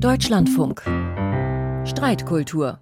Deutschlandfunk. 0.00 0.82
Streitkultur. 1.84 2.78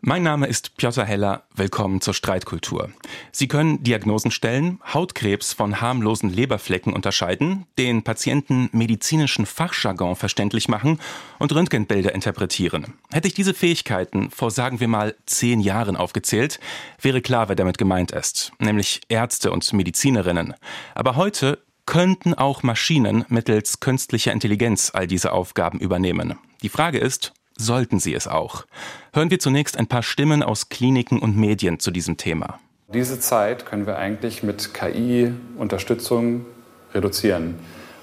Mein 0.00 0.22
Name 0.22 0.46
ist 0.46 0.76
Piotr 0.76 1.04
Heller. 1.04 1.44
Willkommen 1.54 2.00
zur 2.00 2.14
Streitkultur. 2.14 2.90
Sie 3.32 3.48
können 3.48 3.82
Diagnosen 3.82 4.30
stellen, 4.30 4.78
Hautkrebs 4.92 5.52
von 5.52 5.80
harmlosen 5.80 6.30
Leberflecken 6.30 6.92
unterscheiden, 6.92 7.66
den 7.76 8.04
Patienten 8.04 8.68
medizinischen 8.70 9.46
Fachjargon 9.46 10.14
verständlich 10.14 10.68
machen 10.68 11.00
und 11.40 11.52
Röntgenbilder 11.52 12.14
interpretieren. 12.14 12.94
Hätte 13.12 13.26
ich 13.26 13.34
diese 13.34 13.54
Fähigkeiten 13.54 14.30
vor, 14.30 14.52
sagen 14.52 14.78
wir 14.78 14.88
mal, 14.88 15.16
zehn 15.26 15.58
Jahren 15.58 15.96
aufgezählt, 15.96 16.60
wäre 17.00 17.20
klar, 17.20 17.48
wer 17.48 17.56
damit 17.56 17.78
gemeint 17.78 18.12
ist, 18.12 18.52
nämlich 18.60 19.00
Ärzte 19.08 19.50
und 19.50 19.72
Medizinerinnen. 19.72 20.54
Aber 20.94 21.16
heute 21.16 21.58
könnten 21.86 22.34
auch 22.34 22.62
Maschinen 22.62 23.24
mittels 23.28 23.80
künstlicher 23.80 24.32
Intelligenz 24.32 24.90
all 24.94 25.06
diese 25.06 25.32
Aufgaben 25.32 25.78
übernehmen. 25.78 26.38
Die 26.62 26.68
Frage 26.68 26.98
ist, 26.98 27.32
sollten 27.56 28.00
sie 28.00 28.14
es 28.14 28.26
auch. 28.26 28.64
Hören 29.12 29.30
wir 29.30 29.38
zunächst 29.38 29.76
ein 29.76 29.86
paar 29.86 30.02
Stimmen 30.02 30.42
aus 30.42 30.68
Kliniken 30.68 31.20
und 31.20 31.36
Medien 31.36 31.78
zu 31.78 31.90
diesem 31.90 32.16
Thema. 32.16 32.58
Diese 32.92 33.18
Zeit 33.20 33.66
können 33.66 33.86
wir 33.86 33.98
eigentlich 33.98 34.42
mit 34.42 34.74
KI-Unterstützung 34.74 36.46
reduzieren. 36.92 37.56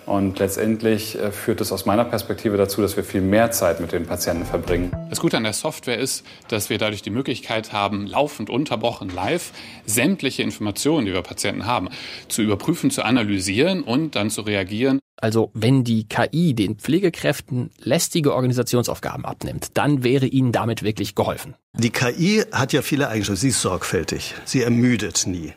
Und 0.05 0.39
letztendlich 0.39 1.17
äh, 1.17 1.31
führt 1.31 1.61
es 1.61 1.71
aus 1.71 1.85
meiner 1.85 2.05
Perspektive 2.05 2.57
dazu, 2.57 2.81
dass 2.81 2.97
wir 2.97 3.03
viel 3.03 3.21
mehr 3.21 3.51
Zeit 3.51 3.79
mit 3.79 3.91
den 3.91 4.05
Patienten 4.05 4.45
verbringen. 4.45 4.91
Das 5.09 5.19
Gute 5.19 5.37
an 5.37 5.43
der 5.43 5.53
Software 5.53 5.99
ist, 5.99 6.25
dass 6.47 6.69
wir 6.69 6.77
dadurch 6.77 7.01
die 7.01 7.09
Möglichkeit 7.09 7.71
haben, 7.71 8.07
laufend 8.07 8.49
unterbrochen 8.49 9.09
live 9.09 9.51
sämtliche 9.85 10.43
Informationen, 10.43 11.05
die 11.05 11.13
wir 11.13 11.21
Patienten 11.21 11.65
haben, 11.65 11.89
zu 12.27 12.41
überprüfen, 12.41 12.91
zu 12.91 13.03
analysieren 13.03 13.83
und 13.83 14.15
dann 14.15 14.29
zu 14.29 14.41
reagieren. 14.41 14.99
Also 15.21 15.51
wenn 15.53 15.83
die 15.83 16.07
KI 16.07 16.55
den 16.55 16.77
Pflegekräften 16.77 17.70
lästige 17.77 18.33
Organisationsaufgaben 18.33 19.23
abnimmt, 19.23 19.77
dann 19.77 20.03
wäre 20.03 20.25
ihnen 20.25 20.51
damit 20.51 20.81
wirklich 20.81 21.13
geholfen. 21.13 21.54
Die 21.73 21.91
KI 21.91 22.43
hat 22.51 22.73
ja 22.73 22.81
viele 22.81 23.07
Eigenschaften. 23.07 23.39
Sie 23.39 23.49
ist 23.49 23.61
sorgfältig. 23.61 24.33
Sie 24.45 24.63
ermüdet 24.63 25.27
nie. 25.27 25.54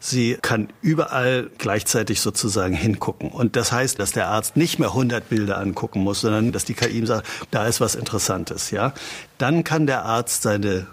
Sie 0.00 0.38
kann 0.40 0.68
überall 0.80 1.50
gleichzeitig 1.58 2.20
sozusagen 2.20 2.74
hingucken. 2.74 3.30
Und 3.30 3.56
das 3.56 3.72
heißt, 3.72 3.98
dass 3.98 4.12
der 4.12 4.28
Arzt 4.28 4.56
nicht 4.56 4.78
mehr 4.78 4.88
100 4.88 5.28
Bilder 5.28 5.58
angucken 5.58 6.00
muss, 6.00 6.20
sondern 6.20 6.52
dass 6.52 6.64
die 6.64 6.74
KI 6.74 6.98
ihm 6.98 7.06
sagt, 7.06 7.26
da 7.50 7.66
ist 7.66 7.80
was 7.80 7.94
Interessantes, 7.94 8.70
ja. 8.70 8.92
Dann 9.38 9.64
kann 9.64 9.86
der 9.86 10.04
Arzt 10.04 10.42
seine 10.42 10.86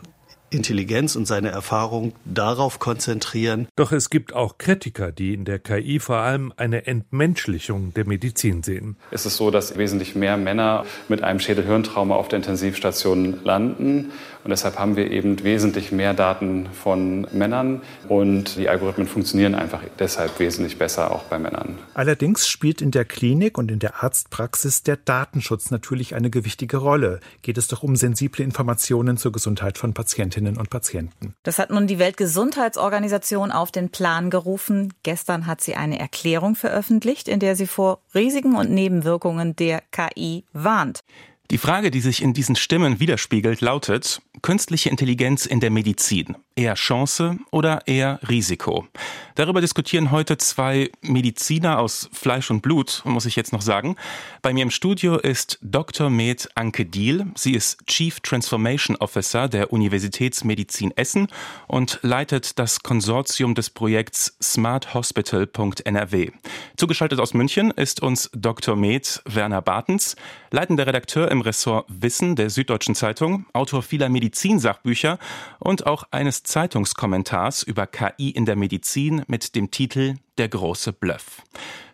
Intelligenz 0.56 1.16
und 1.16 1.26
seine 1.26 1.50
Erfahrung 1.50 2.14
darauf 2.26 2.80
konzentrieren. 2.80 3.68
Doch 3.76 3.92
es 3.92 4.10
gibt 4.10 4.34
auch 4.34 4.58
Kritiker, 4.58 5.12
die 5.12 5.34
in 5.34 5.46
der 5.46 5.60
KI 5.60 6.00
vor 6.00 6.18
allem 6.18 6.54
eine 6.58 6.88
Entmenschlichung 6.88 7.94
der 7.94 8.08
Medizin 8.08 8.64
sehen. 8.64 8.98
Es 9.12 9.26
ist 9.26 9.38
so, 9.38 9.52
dass 9.52 9.78
wesentlich 9.78 10.16
mehr 10.16 10.38
Männer 10.38 10.86
mit 11.08 11.24
einem 11.24 11.40
Schädelhirntrauma 11.40 12.16
auf 12.16 12.28
der 12.28 12.38
Intensivstation 12.38 13.40
landen. 13.44 14.12
Und 14.44 14.52
deshalb 14.52 14.78
haben 14.78 14.96
wir 14.96 15.10
eben 15.10 15.44
wesentlich 15.44 15.92
mehr 15.92 16.14
Daten 16.14 16.68
von 16.72 17.28
Männern 17.34 17.82
und 18.08 18.58
die 18.58 18.70
Algorithmen 18.70 19.08
funktionieren 19.08 19.56
einfach 19.56 19.82
deshalb 19.98 20.40
wesentlich 20.40 20.78
besser 20.78 21.10
auch 21.10 21.24
bei 21.24 21.40
Männern. 21.40 21.80
Allerdings 21.96 22.48
spielt 22.48 22.80
in 22.80 22.92
der 22.92 23.06
Klinik 23.06 23.58
und 23.58 23.72
in 23.72 23.80
der 23.80 24.04
Arztpraxis 24.04 24.84
der 24.84 24.98
Datenschutz 24.98 25.72
natürlich 25.72 26.14
eine 26.14 26.30
gewichtige 26.30 26.78
Rolle. 26.78 27.22
Geht 27.42 27.58
es 27.58 27.68
doch 27.68 27.82
um 27.82 27.96
sensible 27.96 28.46
Informationen 28.46 29.18
zur 29.18 29.32
Gesundheit 29.32 29.80
von 29.80 29.96
Patientinnen 29.96 30.45
Patientinnen 30.46 30.58
und 30.58 30.70
Patienten. 30.70 31.36
Das 31.44 31.60
hat 31.60 31.70
nun 31.70 31.88
die 31.88 32.00
Weltgesundheitsorganisation 32.00 33.52
auf 33.52 33.72
den 33.72 33.90
Plan 33.90 34.30
gerufen. 34.30 34.94
Gestern 35.04 35.48
hat 35.48 35.62
sie 35.62 35.76
eine 35.76 36.00
Erklärung 36.00 36.56
veröffentlicht, 36.56 37.28
in 37.28 37.40
der 37.40 37.56
sie 37.56 37.68
vor 37.68 38.00
Risiken 38.14 38.56
und 38.56 38.72
Nebenwirkungen 38.72 39.56
der 39.56 39.82
KI 39.92 40.44
warnt. 40.54 41.04
Die 41.52 41.58
Frage, 41.60 41.92
die 41.92 42.02
sich 42.02 42.24
in 42.24 42.34
diesen 42.34 42.56
Stimmen 42.56 43.00
widerspiegelt, 43.00 43.62
lautet, 43.62 44.22
künstliche 44.42 44.90
Intelligenz 44.90 45.46
in 45.46 45.60
der 45.60 45.70
Medizin, 45.70 46.36
eher 46.56 46.76
Chance 46.76 47.38
oder 47.52 47.88
eher 47.88 48.20
Risiko? 48.28 48.88
Darüber 49.36 49.60
diskutieren 49.60 50.12
heute 50.12 50.38
zwei 50.38 50.90
Mediziner 51.02 51.80
aus 51.80 52.10
Fleisch 52.14 52.50
und 52.50 52.62
Blut, 52.62 53.02
muss 53.04 53.26
ich 53.26 53.36
jetzt 53.36 53.52
noch 53.52 53.62
sagen. 53.62 53.98
Bei 54.42 54.54
mir 54.54 54.64
im 54.64 54.72
Studio 54.72 55.18
ist 55.18 55.60
Dr. 55.62 56.10
Med 56.10 56.50
Anke 56.56 56.86
Diel. 56.86 57.28
Sie 57.36 57.54
ist 57.54 57.86
Chief 57.86 58.22
Transformation 58.22 58.96
Officer 58.96 59.50
der 59.50 59.74
Universitätsmedizin 59.74 60.94
Essen 60.96 61.28
und 61.68 62.00
leitet 62.02 62.58
das 62.58 62.82
Konsortium 62.82 63.56
des 63.56 63.70
Projekts 63.70 64.38
smarthospital.nrw. 64.42 66.32
Zugeschaltet 66.78 67.20
aus 67.20 67.34
München 67.34 67.72
ist 67.72 68.02
uns 68.02 68.30
Dr. 68.34 68.78
Med 68.78 69.22
Werner 69.26 69.62
Bartens, 69.62 70.16
leitender 70.52 70.88
Redakteur 70.88 71.30
im 71.30 71.42
Ressort 71.42 71.86
Wissen 71.90 72.38
der 72.38 72.50
Süddeutschen 72.50 72.96
Zeitung, 72.96 73.46
Autor 73.52 73.84
vieler 73.84 74.08
Medizinsachbücher 74.08 75.20
und 75.60 75.86
auch 75.86 76.06
eines 76.12 76.45
Zeitungskommentars 76.46 77.64
über 77.64 77.88
KI 77.88 78.30
in 78.30 78.46
der 78.46 78.56
Medizin 78.56 79.24
mit 79.28 79.56
dem 79.56 79.72
Titel 79.72 80.16
Der 80.38 80.48
große 80.48 80.94
Bluff. 80.94 81.42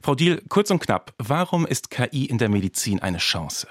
Frau 0.01 0.13
Diel, 0.13 0.43
kurz 0.49 0.69
und 0.69 0.79
knapp, 0.79 1.13
warum 1.17 1.65
ist 1.65 1.89
KI 1.89 2.25
in 2.25 2.37
der 2.37 2.49
Medizin 2.49 2.99
eine 2.99 3.17
Chance? 3.17 3.67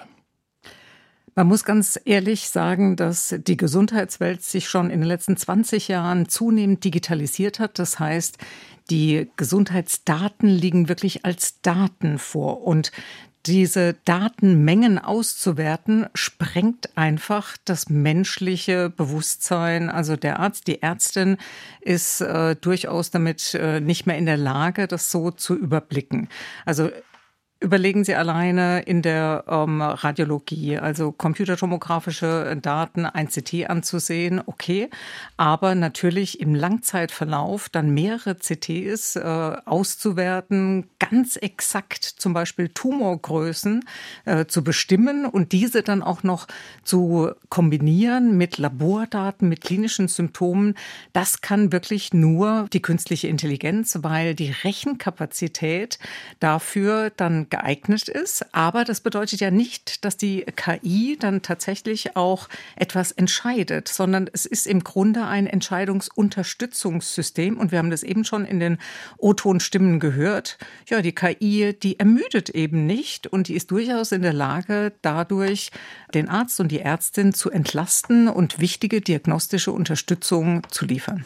Man 1.37 1.47
muss 1.47 1.65
ganz 1.65 1.99
ehrlich 2.05 2.49
sagen, 2.49 2.97
dass 2.97 3.35
die 3.39 3.57
Gesundheitswelt 3.57 4.43
sich 4.43 4.69
schon 4.69 4.91
in 4.91 5.01
den 5.01 5.09
letzten 5.09 5.37
20 5.37 5.89
Jahren 5.89 6.29
zunehmend 6.29 6.85
digitalisiert 6.85 7.61
hat. 7.61 7.79
Das 7.79 8.01
heißt, 8.01 8.39
die 8.91 9.31
Gesundheitsdaten 9.37 10.49
liegen 10.49 10.89
wirklich 10.89 11.25
als 11.25 11.61
Daten 11.63 12.19
vor. 12.19 12.67
Und 12.67 12.91
diese 13.47 13.95
Datenmengen 14.05 14.99
auszuwerten, 14.99 16.07
sprengt 16.15 16.97
einfach 16.97 17.57
das 17.65 17.89
menschliche 17.89 18.91
Bewusstsein. 18.91 19.89
Also 19.89 20.17
der 20.17 20.41
Arzt, 20.41 20.67
die 20.67 20.83
Ärztin 20.83 21.39
ist 21.81 22.21
äh, 22.21 22.57
durchaus 22.57 23.11
damit 23.11 23.55
äh, 23.55 23.81
nicht 23.81 24.07
mehr 24.07 24.19
in 24.19 24.27
der 24.27 24.37
Lage, 24.37 24.87
das 24.87 25.11
so 25.11 25.31
zu 25.31 25.57
überblicken. 25.57 26.29
Also 26.67 26.91
Überlegen 27.63 28.05
Sie 28.05 28.15
alleine 28.15 28.81
in 28.81 29.03
der 29.03 29.45
ähm, 29.47 29.83
Radiologie, 29.83 30.79
also 30.79 31.13
computertomografische 31.13 32.57
Daten, 32.57 33.05
ein 33.05 33.29
CT 33.29 33.69
anzusehen, 33.69 34.41
okay, 34.47 34.89
aber 35.37 35.75
natürlich 35.75 36.41
im 36.41 36.55
Langzeitverlauf 36.55 37.69
dann 37.69 37.91
mehrere 37.91 38.39
CTs 38.39 39.17
äh, 39.17 39.21
auszuwerten, 39.67 40.89
ganz 40.99 41.37
exakt 41.37 42.03
zum 42.05 42.33
Beispiel 42.33 42.71
Tumorgrößen 42.71 43.85
äh, 44.25 44.47
zu 44.47 44.65
bestimmen 44.65 45.27
und 45.27 45.53
diese 45.53 45.83
dann 45.83 46.03
auch 46.03 46.23
noch 46.23 46.47
zu 46.83 47.31
kombinieren 47.51 48.39
mit 48.39 48.57
Labordaten, 48.57 49.51
mit 49.51 49.61
klinischen 49.61 50.09
Symptomen, 50.09 50.77
das 51.13 51.43
kann 51.43 51.73
wirklich 51.73 52.15
nur 52.15 52.69
die 52.73 52.81
künstliche 52.81 53.29
Intelligenz, 53.29 53.99
weil 54.01 54.35
die 54.35 54.51
Rechenkapazität 54.51 55.99
dafür 56.39 57.11
dann 57.11 57.50
geeignet 57.51 58.09
ist. 58.09 58.55
Aber 58.55 58.85
das 58.85 59.01
bedeutet 59.01 59.41
ja 59.41 59.51
nicht, 59.51 60.05
dass 60.05 60.17
die 60.17 60.45
KI 60.57 61.17
dann 61.19 61.43
tatsächlich 61.43 62.17
auch 62.17 62.49
etwas 62.77 63.11
entscheidet, 63.13 63.89
sondern 63.89 64.29
es 64.33 64.47
ist 64.47 64.67
im 64.67 64.85
Grunde 64.85 65.27
ein 65.27 65.47
Entscheidungsunterstützungssystem. 65.47 67.59
Und 67.59 67.73
wir 67.73 67.79
haben 67.79 67.91
das 67.91 68.03
eben 68.03 68.25
schon 68.25 68.45
in 68.45 68.61
den 68.61 68.79
O-Ton-Stimmen 69.19 70.01
gehört. 70.01 70.59
Ja, 70.87 71.03
die 71.03 71.15
KI, 71.15 71.77
die 71.79 71.99
ermüdet 71.99 72.49
eben 72.51 72.87
nicht 72.87 73.27
und 73.27 73.49
die 73.49 73.55
ist 73.55 73.71
durchaus 73.71 74.13
in 74.13 74.23
der 74.23 74.33
Lage, 74.33 74.93
dadurch 75.03 75.71
den 76.15 76.29
Arzt 76.29 76.61
und 76.61 76.69
die 76.69 76.81
Ärztin 76.81 77.35
zu 77.35 77.51
entlasten 77.51 78.29
und 78.29 78.61
wichtige 78.61 79.01
diagnostische 79.01 79.73
Unterstützung 79.73 80.63
zu 80.71 80.87
liefern. 80.87 81.25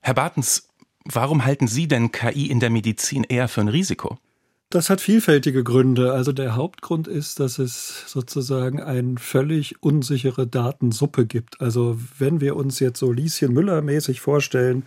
Herr 0.00 0.14
Bartens, 0.14 0.68
warum 1.04 1.44
halten 1.44 1.66
Sie 1.66 1.88
denn 1.88 2.12
KI 2.12 2.50
in 2.50 2.60
der 2.60 2.70
Medizin 2.70 3.24
eher 3.24 3.48
für 3.48 3.62
ein 3.62 3.68
Risiko? 3.68 4.18
Das 4.74 4.90
hat 4.90 5.00
vielfältige 5.00 5.62
Gründe. 5.62 6.12
Also 6.14 6.32
der 6.32 6.56
Hauptgrund 6.56 7.06
ist, 7.06 7.38
dass 7.38 7.60
es 7.60 8.10
sozusagen 8.10 8.82
eine 8.82 9.18
völlig 9.18 9.80
unsichere 9.80 10.48
Datensuppe 10.48 11.26
gibt. 11.26 11.60
Also 11.60 11.96
wenn 12.18 12.40
wir 12.40 12.56
uns 12.56 12.80
jetzt 12.80 12.98
so 12.98 13.12
Lieschen 13.12 13.52
Müller 13.52 13.82
mäßig 13.82 14.20
vorstellen, 14.20 14.82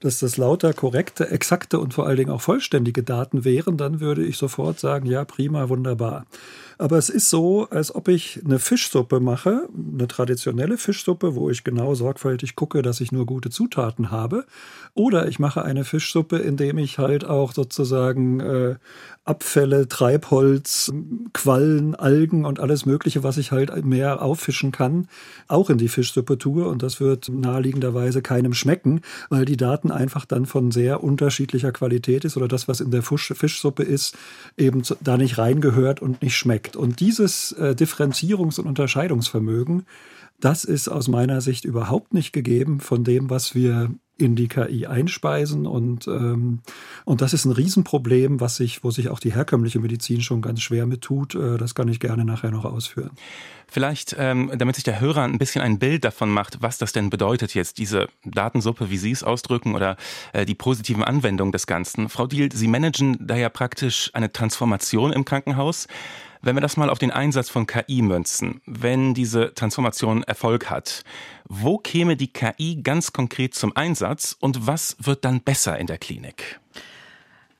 dass 0.00 0.20
das 0.20 0.36
lauter 0.36 0.72
korrekte, 0.72 1.30
exakte 1.30 1.78
und 1.78 1.94
vor 1.94 2.06
allen 2.06 2.16
Dingen 2.16 2.30
auch 2.30 2.40
vollständige 2.40 3.02
Daten 3.02 3.44
wären, 3.44 3.76
dann 3.76 4.00
würde 4.00 4.24
ich 4.24 4.36
sofort 4.36 4.78
sagen, 4.78 5.06
ja, 5.06 5.24
prima, 5.24 5.68
wunderbar. 5.68 6.24
Aber 6.80 6.96
es 6.96 7.08
ist 7.08 7.28
so, 7.28 7.66
als 7.70 7.92
ob 7.92 8.06
ich 8.06 8.40
eine 8.44 8.60
Fischsuppe 8.60 9.18
mache, 9.18 9.68
eine 9.76 10.06
traditionelle 10.06 10.78
Fischsuppe, 10.78 11.34
wo 11.34 11.50
ich 11.50 11.64
genau 11.64 11.94
sorgfältig 11.96 12.54
gucke, 12.54 12.82
dass 12.82 13.00
ich 13.00 13.10
nur 13.10 13.26
gute 13.26 13.50
Zutaten 13.50 14.12
habe. 14.12 14.46
Oder 14.94 15.26
ich 15.26 15.40
mache 15.40 15.62
eine 15.62 15.84
Fischsuppe, 15.84 16.38
indem 16.38 16.78
ich 16.78 16.98
halt 16.98 17.24
auch 17.24 17.52
sozusagen 17.52 18.38
äh, 18.38 18.76
Abfälle, 19.24 19.88
Treibholz, 19.88 20.92
Quallen, 21.32 21.96
Algen 21.96 22.44
und 22.44 22.60
alles 22.60 22.86
Mögliche, 22.86 23.24
was 23.24 23.38
ich 23.38 23.50
halt 23.50 23.84
mehr 23.84 24.22
auffischen 24.22 24.70
kann, 24.70 25.08
auch 25.48 25.70
in 25.70 25.78
die 25.78 25.88
Fischsuppe 25.88 26.38
tue. 26.38 26.66
Und 26.66 26.84
das 26.84 27.00
wird 27.00 27.28
naheliegenderweise 27.28 28.22
keinem 28.22 28.54
schmecken, 28.54 29.00
weil 29.30 29.44
die 29.44 29.56
Daten 29.56 29.87
Daten 29.88 29.90
einfach 29.90 30.24
dann 30.24 30.46
von 30.46 30.70
sehr 30.70 31.02
unterschiedlicher 31.02 31.72
Qualität 31.72 32.24
ist 32.24 32.36
oder 32.36 32.48
das, 32.48 32.68
was 32.68 32.80
in 32.80 32.90
der 32.90 33.02
Fisch, 33.02 33.32
Fischsuppe 33.34 33.82
ist, 33.82 34.16
eben 34.56 34.82
da 35.00 35.16
nicht 35.16 35.38
reingehört 35.38 36.00
und 36.00 36.22
nicht 36.22 36.36
schmeckt. 36.36 36.76
Und 36.76 37.00
dieses 37.00 37.52
äh, 37.52 37.74
Differenzierungs- 37.78 38.60
und 38.60 38.66
Unterscheidungsvermögen, 38.66 39.84
das 40.40 40.64
ist 40.64 40.88
aus 40.88 41.08
meiner 41.08 41.40
Sicht 41.40 41.64
überhaupt 41.64 42.14
nicht 42.14 42.32
gegeben 42.32 42.80
von 42.80 43.02
dem, 43.02 43.28
was 43.28 43.54
wir 43.54 43.90
in 44.18 44.34
die 44.34 44.48
KI 44.48 44.86
einspeisen. 44.86 45.66
Und, 45.66 46.06
ähm, 46.08 46.60
und 47.04 47.20
das 47.20 47.32
ist 47.32 47.44
ein 47.44 47.52
Riesenproblem, 47.52 48.40
was 48.40 48.56
sich, 48.56 48.82
wo 48.84 48.90
sich 48.90 49.08
auch 49.08 49.20
die 49.20 49.32
herkömmliche 49.32 49.78
Medizin 49.78 50.20
schon 50.20 50.42
ganz 50.42 50.60
schwer 50.60 50.86
mit 50.86 51.02
tut. 51.02 51.34
Äh, 51.34 51.56
das 51.56 51.74
kann 51.74 51.88
ich 51.88 52.00
gerne 52.00 52.24
nachher 52.24 52.50
noch 52.50 52.64
ausführen. 52.64 53.12
Vielleicht, 53.70 54.16
ähm, 54.18 54.50
damit 54.54 54.76
sich 54.76 54.84
der 54.84 54.98
Hörer 54.98 55.24
ein 55.24 55.36
bisschen 55.36 55.60
ein 55.60 55.78
Bild 55.78 56.04
davon 56.04 56.30
macht, 56.30 56.62
was 56.62 56.78
das 56.78 56.92
denn 56.92 57.10
bedeutet 57.10 57.54
jetzt, 57.54 57.76
diese 57.76 58.08
Datensuppe, 58.24 58.88
wie 58.88 58.96
Sie 58.96 59.10
es 59.10 59.22
ausdrücken, 59.22 59.74
oder 59.74 59.96
äh, 60.32 60.46
die 60.46 60.54
positiven 60.54 61.04
Anwendungen 61.04 61.52
des 61.52 61.66
Ganzen. 61.66 62.08
Frau 62.08 62.26
Diel, 62.26 62.50
Sie 62.50 62.66
managen 62.66 63.18
da 63.20 63.36
ja 63.36 63.50
praktisch 63.50 64.10
eine 64.14 64.32
Transformation 64.32 65.12
im 65.12 65.26
Krankenhaus. 65.26 65.86
Wenn 66.40 66.56
wir 66.56 66.60
das 66.60 66.76
mal 66.76 66.88
auf 66.88 66.98
den 66.98 67.10
Einsatz 67.10 67.50
von 67.50 67.66
KI 67.66 68.00
münzen, 68.00 68.62
wenn 68.64 69.12
diese 69.12 69.52
Transformation 69.54 70.22
Erfolg 70.22 70.70
hat, 70.70 71.02
wo 71.48 71.78
käme 71.78 72.16
die 72.16 72.32
KI 72.32 72.80
ganz 72.82 73.12
konkret 73.12 73.54
zum 73.54 73.76
Einsatz 73.76 74.36
und 74.38 74.66
was 74.66 74.96
wird 75.00 75.24
dann 75.24 75.40
besser 75.40 75.78
in 75.78 75.88
der 75.88 75.98
Klinik? 75.98 76.60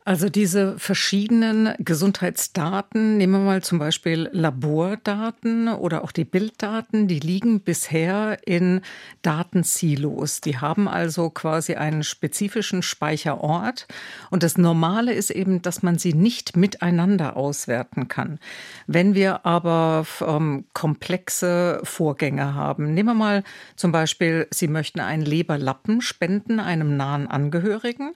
Also 0.08 0.30
diese 0.30 0.78
verschiedenen 0.78 1.74
Gesundheitsdaten, 1.76 3.18
nehmen 3.18 3.34
wir 3.34 3.40
mal 3.40 3.62
zum 3.62 3.78
Beispiel 3.78 4.30
Labordaten 4.32 5.68
oder 5.68 6.02
auch 6.02 6.12
die 6.12 6.24
Bilddaten, 6.24 7.08
die 7.08 7.18
liegen 7.18 7.60
bisher 7.60 8.38
in 8.46 8.80
Datensilos. 9.20 10.40
Die 10.40 10.56
haben 10.56 10.88
also 10.88 11.28
quasi 11.28 11.74
einen 11.74 12.04
spezifischen 12.04 12.80
Speicherort. 12.80 13.86
Und 14.30 14.42
das 14.42 14.56
Normale 14.56 15.12
ist 15.12 15.28
eben, 15.28 15.60
dass 15.60 15.82
man 15.82 15.98
sie 15.98 16.14
nicht 16.14 16.56
miteinander 16.56 17.36
auswerten 17.36 18.08
kann. 18.08 18.38
Wenn 18.86 19.14
wir 19.14 19.44
aber 19.44 20.06
ähm, 20.26 20.64
komplexe 20.72 21.80
Vorgänge 21.84 22.54
haben, 22.54 22.94
nehmen 22.94 23.10
wir 23.10 23.14
mal 23.14 23.44
zum 23.76 23.92
Beispiel, 23.92 24.48
Sie 24.50 24.68
möchten 24.68 25.00
einen 25.00 25.26
Leberlappen 25.26 26.00
spenden 26.00 26.60
einem 26.60 26.96
nahen 26.96 27.26
Angehörigen, 27.26 28.14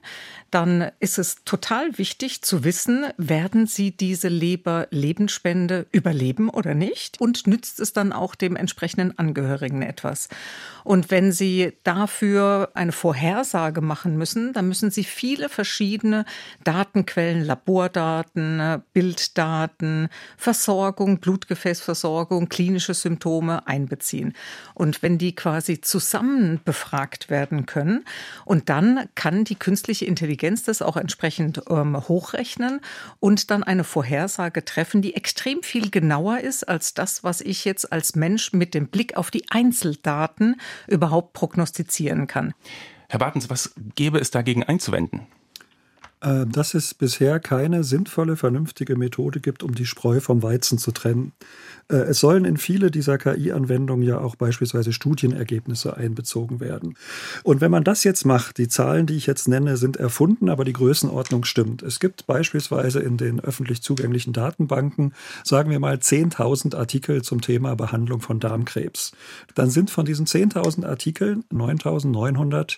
dann 0.49 0.89
ist 0.99 1.19
es 1.19 1.43
total 1.45 1.82
wichtig 1.95 2.41
zu 2.41 2.63
wissen, 2.63 3.05
werden 3.17 3.67
Sie 3.67 3.91
diese 3.91 4.27
Leber-Lebensspende 4.27 5.87
überleben 5.91 6.49
oder 6.49 6.73
nicht? 6.73 7.19
Und 7.19 7.47
nützt 7.47 7.79
es 7.79 7.93
dann 7.93 8.13
auch 8.13 8.35
dem 8.35 8.55
entsprechenden 8.55 9.17
Angehörigen 9.17 9.81
etwas? 9.81 10.29
Und 10.83 11.11
wenn 11.11 11.31
Sie 11.31 11.73
dafür 11.83 12.71
eine 12.73 12.91
Vorhersage 12.91 13.81
machen 13.81 14.17
müssen, 14.17 14.53
dann 14.53 14.67
müssen 14.67 14.91
Sie 14.91 15.03
viele 15.03 15.49
verschiedene 15.49 16.25
Datenquellen, 16.63 17.43
Labordaten, 17.43 18.81
Bilddaten, 18.93 20.09
Versorgung, 20.37 21.19
Blutgefäßversorgung, 21.19 22.49
klinische 22.49 22.93
Symptome 22.93 23.67
einbeziehen. 23.67 24.33
Und 24.73 25.01
wenn 25.01 25.17
die 25.17 25.35
quasi 25.35 25.81
zusammen 25.81 26.59
befragt 26.63 27.29
werden 27.29 27.65
können, 27.65 28.05
und 28.45 28.69
dann 28.69 29.07
kann 29.15 29.43
die 29.43 29.55
künstliche 29.55 30.05
Intelligenz 30.05 30.63
das 30.63 30.81
auch 30.81 30.97
entsprechend 30.97 31.62
ähm, 31.69 32.07
hochrechnen 32.07 32.81
und 33.19 33.51
dann 33.51 33.63
eine 33.63 33.83
Vorhersage 33.83 34.65
treffen, 34.65 35.01
die 35.01 35.15
extrem 35.15 35.63
viel 35.63 35.89
genauer 35.89 36.39
ist 36.39 36.67
als 36.67 36.93
das, 36.93 37.23
was 37.23 37.41
ich 37.41 37.65
jetzt 37.65 37.91
als 37.91 38.15
Mensch 38.15 38.53
mit 38.53 38.73
dem 38.73 38.87
Blick 38.87 39.17
auf 39.17 39.31
die 39.31 39.49
Einzeldaten 39.49 40.59
überhaupt 40.87 41.33
prognostizieren 41.33 42.27
kann. 42.27 42.53
Herr 43.09 43.19
Bartens, 43.19 43.49
was 43.49 43.73
gäbe 43.95 44.19
es 44.19 44.31
dagegen 44.31 44.63
einzuwenden? 44.63 45.27
Äh, 46.23 46.45
dass 46.47 46.73
es 46.73 46.93
bisher 46.93 47.39
keine 47.41 47.83
sinnvolle, 47.83 48.37
vernünftige 48.37 48.95
Methode 48.95 49.41
gibt, 49.41 49.61
um 49.61 49.75
die 49.75 49.85
Spreu 49.85 50.21
vom 50.21 50.41
Weizen 50.41 50.77
zu 50.77 50.91
trennen. 50.91 51.33
Äh, 51.89 51.95
es 51.95 52.21
sollen 52.21 52.45
in 52.45 52.55
viele 52.55 52.91
dieser 52.91 53.17
KI-Anwendungen 53.17 54.07
ja 54.07 54.19
auch 54.19 54.37
beispielsweise 54.37 54.93
Studienergebnisse 54.93 55.97
einbezogen 55.97 56.61
werden. 56.61 56.95
Und 57.43 57.59
wenn 57.59 57.71
man 57.71 57.83
das 57.83 58.05
jetzt 58.05 58.25
macht, 58.25 58.57
die 58.57 58.69
Zahlen, 58.69 59.05
die 59.05 59.17
ich 59.17 59.25
jetzt 59.25 59.49
nenne, 59.49 59.75
sind 59.75 59.97
erfunden, 59.97 60.47
aber 60.47 60.63
die 60.63 60.71
Größenordnung 60.71 61.43
stimmt. 61.43 61.83
Es 61.83 61.99
gibt 61.99 62.25
beispielsweise 62.25 63.01
in 63.01 63.17
den 63.17 63.41
öffentlich 63.41 63.81
zugänglichen 63.81 64.31
Datenbanken, 64.31 65.13
sagen 65.43 65.71
wir 65.71 65.79
mal, 65.81 65.95
10.000 65.95 66.73
Artikel 66.77 67.21
zum 67.21 67.41
Thema 67.41 67.75
Behandlung 67.75 68.21
von 68.21 68.39
Darmkrebs. 68.39 69.11
Dann 69.55 69.69
sind 69.69 69.91
von 69.91 70.05
diesen 70.05 70.25
10.000 70.25 70.85
Artikeln 70.85 71.43
9.900 71.51 72.77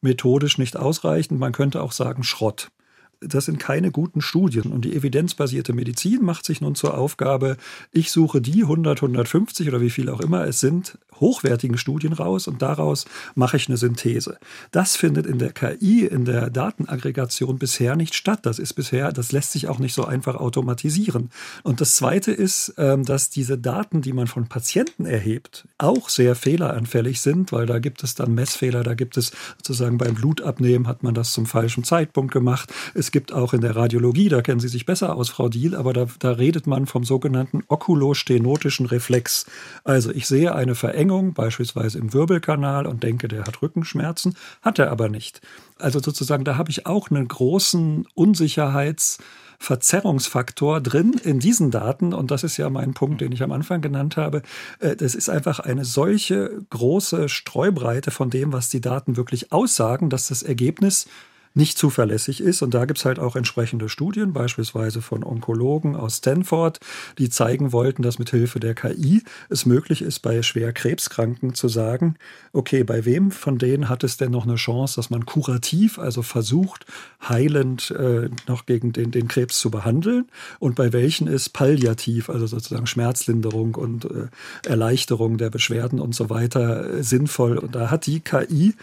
methodisch 0.00 0.58
nicht 0.58 0.76
ausreichend. 0.76 1.38
Man 1.38 1.52
könnte 1.52 1.82
auch 1.82 1.92
sagen 1.92 2.24
Schrott 2.24 2.72
das 3.20 3.44
sind 3.44 3.58
keine 3.58 3.90
guten 3.90 4.20
Studien. 4.20 4.72
Und 4.72 4.84
die 4.84 4.94
evidenzbasierte 4.94 5.72
Medizin 5.72 6.24
macht 6.24 6.44
sich 6.44 6.60
nun 6.60 6.74
zur 6.74 6.96
Aufgabe, 6.96 7.56
ich 7.92 8.10
suche 8.10 8.40
die 8.40 8.62
100, 8.62 9.02
150 9.02 9.68
oder 9.68 9.80
wie 9.80 9.90
viel 9.90 10.08
auch 10.08 10.20
immer 10.20 10.46
es 10.46 10.60
sind, 10.60 10.98
hochwertigen 11.20 11.78
Studien 11.78 12.12
raus 12.12 12.48
und 12.48 12.62
daraus 12.62 13.04
mache 13.34 13.56
ich 13.56 13.68
eine 13.68 13.76
Synthese. 13.76 14.38
Das 14.70 14.96
findet 14.96 15.26
in 15.26 15.38
der 15.38 15.52
KI, 15.52 16.06
in 16.06 16.24
der 16.24 16.50
Datenaggregation 16.50 17.58
bisher 17.58 17.94
nicht 17.96 18.14
statt. 18.14 18.40
Das 18.44 18.58
ist 18.58 18.72
bisher, 18.72 19.12
das 19.12 19.32
lässt 19.32 19.52
sich 19.52 19.68
auch 19.68 19.78
nicht 19.78 19.94
so 19.94 20.04
einfach 20.04 20.36
automatisieren. 20.36 21.30
Und 21.62 21.80
das 21.80 21.96
Zweite 21.96 22.32
ist, 22.32 22.74
ähm, 22.78 23.04
dass 23.04 23.30
diese 23.30 23.58
Daten, 23.58 24.00
die 24.00 24.12
man 24.12 24.26
von 24.26 24.48
Patienten 24.48 25.04
erhebt, 25.04 25.68
auch 25.78 26.08
sehr 26.08 26.34
fehleranfällig 26.34 27.20
sind, 27.20 27.52
weil 27.52 27.66
da 27.66 27.78
gibt 27.78 28.02
es 28.02 28.14
dann 28.14 28.34
Messfehler, 28.34 28.82
da 28.82 28.94
gibt 28.94 29.16
es 29.16 29.32
sozusagen 29.58 29.98
beim 29.98 30.14
Blutabnehmen 30.14 30.88
hat 30.88 31.02
man 31.02 31.14
das 31.14 31.32
zum 31.32 31.46
falschen 31.46 31.84
Zeitpunkt 31.84 32.32
gemacht. 32.32 32.72
Es 32.94 33.09
es 33.10 33.12
gibt 33.12 33.32
auch 33.32 33.54
in 33.54 33.60
der 33.60 33.74
Radiologie, 33.74 34.28
da 34.28 34.40
kennen 34.40 34.60
Sie 34.60 34.68
sich 34.68 34.86
besser 34.86 35.16
aus, 35.16 35.30
Frau 35.30 35.48
Diel, 35.48 35.74
aber 35.74 35.92
da, 35.92 36.06
da 36.20 36.30
redet 36.30 36.68
man 36.68 36.86
vom 36.86 37.02
sogenannten 37.02 37.64
okulostenotischen 37.66 38.86
Reflex. 38.86 39.46
Also 39.82 40.12
ich 40.12 40.28
sehe 40.28 40.54
eine 40.54 40.76
Verengung 40.76 41.34
beispielsweise 41.34 41.98
im 41.98 42.12
Wirbelkanal 42.12 42.86
und 42.86 43.02
denke, 43.02 43.26
der 43.26 43.46
hat 43.46 43.62
Rückenschmerzen, 43.62 44.36
hat 44.62 44.78
er 44.78 44.92
aber 44.92 45.08
nicht. 45.08 45.40
Also 45.76 45.98
sozusagen, 45.98 46.44
da 46.44 46.56
habe 46.56 46.70
ich 46.70 46.86
auch 46.86 47.10
einen 47.10 47.26
großen 47.26 48.06
Unsicherheits- 48.14 49.18
Verzerrungsfaktor 49.62 50.80
drin 50.80 51.20
in 51.22 51.38
diesen 51.38 51.70
Daten. 51.70 52.14
Und 52.14 52.30
das 52.30 52.44
ist 52.44 52.56
ja 52.56 52.70
mein 52.70 52.94
Punkt, 52.94 53.20
den 53.20 53.30
ich 53.30 53.42
am 53.42 53.52
Anfang 53.52 53.82
genannt 53.82 54.16
habe. 54.16 54.40
Äh, 54.78 54.96
das 54.96 55.14
ist 55.14 55.28
einfach 55.28 55.60
eine 55.60 55.84
solche 55.84 56.62
große 56.70 57.28
Streubreite 57.28 58.10
von 58.10 58.30
dem, 58.30 58.54
was 58.54 58.70
die 58.70 58.80
Daten 58.80 59.18
wirklich 59.18 59.52
aussagen, 59.52 60.08
dass 60.08 60.28
das 60.28 60.42
Ergebnis 60.42 61.06
nicht 61.54 61.78
zuverlässig 61.78 62.40
ist. 62.40 62.62
Und 62.62 62.74
da 62.74 62.84
gibt 62.84 62.98
es 62.98 63.04
halt 63.04 63.18
auch 63.18 63.36
entsprechende 63.36 63.88
Studien, 63.88 64.32
beispielsweise 64.32 65.02
von 65.02 65.24
Onkologen 65.24 65.96
aus 65.96 66.18
Stanford, 66.18 66.78
die 67.18 67.28
zeigen 67.28 67.72
wollten, 67.72 68.02
dass 68.02 68.18
mit 68.18 68.30
Hilfe 68.30 68.60
der 68.60 68.74
KI 68.74 69.22
es 69.48 69.66
möglich 69.66 70.02
ist, 70.02 70.20
bei 70.20 70.42
schwer 70.42 70.72
Krebskranken 70.72 71.54
zu 71.54 71.68
sagen, 71.68 72.16
okay, 72.52 72.84
bei 72.84 73.04
wem 73.04 73.30
von 73.30 73.58
denen 73.58 73.88
hat 73.88 74.04
es 74.04 74.16
denn 74.16 74.30
noch 74.30 74.46
eine 74.46 74.56
Chance, 74.56 74.96
dass 74.96 75.10
man 75.10 75.26
kurativ, 75.26 75.98
also 75.98 76.22
versucht, 76.22 76.86
heilend 77.28 77.90
äh, 77.90 78.30
noch 78.46 78.66
gegen 78.66 78.92
den, 78.92 79.10
den 79.10 79.28
Krebs 79.28 79.58
zu 79.58 79.70
behandeln 79.70 80.26
und 80.58 80.76
bei 80.76 80.92
welchen 80.92 81.26
ist 81.26 81.50
palliativ, 81.50 82.30
also 82.30 82.46
sozusagen 82.46 82.86
Schmerzlinderung 82.86 83.74
und 83.74 84.04
äh, 84.04 84.28
Erleichterung 84.66 85.38
der 85.38 85.50
Beschwerden 85.50 86.00
und 86.00 86.14
so 86.14 86.30
weiter 86.30 86.94
äh, 86.94 87.02
sinnvoll. 87.02 87.58
Und 87.58 87.74
da 87.74 87.90
hat 87.90 88.06
die 88.06 88.20
KI 88.20 88.74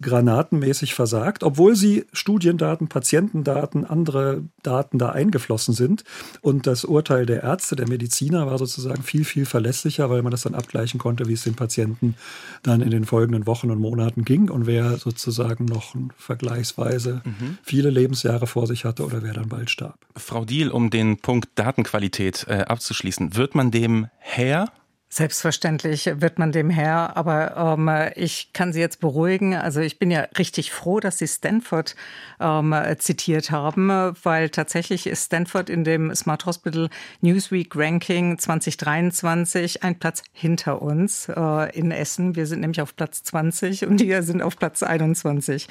granatenmäßig 0.00 0.94
versagt, 0.94 1.42
obwohl 1.42 1.74
sie 1.74 2.06
Studiendaten, 2.12 2.88
Patientendaten, 2.88 3.84
andere 3.84 4.44
Daten 4.62 4.98
da 4.98 5.10
eingeflossen 5.10 5.74
sind. 5.74 6.04
Und 6.40 6.66
das 6.68 6.84
Urteil 6.84 7.26
der 7.26 7.42
Ärzte, 7.42 7.74
der 7.74 7.88
Mediziner 7.88 8.46
war 8.46 8.58
sozusagen 8.58 9.02
viel, 9.02 9.24
viel 9.24 9.44
verlässlicher, 9.44 10.08
weil 10.08 10.22
man 10.22 10.30
das 10.30 10.42
dann 10.42 10.54
abgleichen 10.54 11.00
konnte, 11.00 11.26
wie 11.26 11.32
es 11.32 11.42
den 11.42 11.56
Patienten 11.56 12.14
dann 12.62 12.80
in 12.80 12.90
den 12.90 13.06
folgenden 13.06 13.46
Wochen 13.46 13.70
und 13.70 13.80
Monaten 13.80 14.24
ging 14.24 14.50
und 14.50 14.66
wer 14.66 14.98
sozusagen 14.98 15.64
noch 15.64 15.94
vergleichsweise 16.16 17.22
mhm. 17.24 17.58
viele 17.62 17.90
Lebensjahre 17.90 18.46
vor 18.46 18.68
sich 18.68 18.84
hatte 18.84 19.04
oder 19.04 19.22
wer 19.22 19.32
dann 19.32 19.48
bald 19.48 19.70
starb. 19.70 19.98
Frau 20.16 20.44
Diel, 20.44 20.70
um 20.70 20.90
den 20.90 21.18
Punkt 21.18 21.48
Datenqualität 21.56 22.46
äh, 22.48 22.60
abzuschließen, 22.60 23.34
wird 23.34 23.56
man 23.56 23.72
dem 23.72 24.06
Herr 24.18 24.68
Selbstverständlich 25.10 26.10
wird 26.20 26.38
man 26.38 26.52
dem 26.52 26.68
Herr, 26.68 27.16
aber 27.16 27.56
ähm, 27.56 28.12
ich 28.14 28.52
kann 28.52 28.74
Sie 28.74 28.80
jetzt 28.80 29.00
beruhigen. 29.00 29.54
Also 29.54 29.80
ich 29.80 29.98
bin 29.98 30.10
ja 30.10 30.26
richtig 30.36 30.70
froh, 30.70 31.00
dass 31.00 31.16
Sie 31.16 31.26
Stanford 31.26 31.96
ähm, 32.40 32.74
zitiert 32.98 33.50
haben, 33.50 33.88
weil 34.22 34.50
tatsächlich 34.50 35.06
ist 35.06 35.24
Stanford 35.24 35.70
in 35.70 35.82
dem 35.82 36.14
Smart 36.14 36.44
Hospital 36.44 36.90
Newsweek 37.22 37.74
Ranking 37.74 38.38
2023 38.38 39.82
ein 39.82 39.98
Platz 39.98 40.22
hinter 40.32 40.82
uns 40.82 41.30
äh, 41.34 41.74
in 41.74 41.90
Essen. 41.90 42.36
Wir 42.36 42.46
sind 42.46 42.60
nämlich 42.60 42.82
auf 42.82 42.94
Platz 42.94 43.22
20 43.22 43.86
und 43.86 44.00
die 44.00 44.12
sind 44.20 44.42
auf 44.42 44.58
Platz 44.58 44.82
21. 44.82 45.68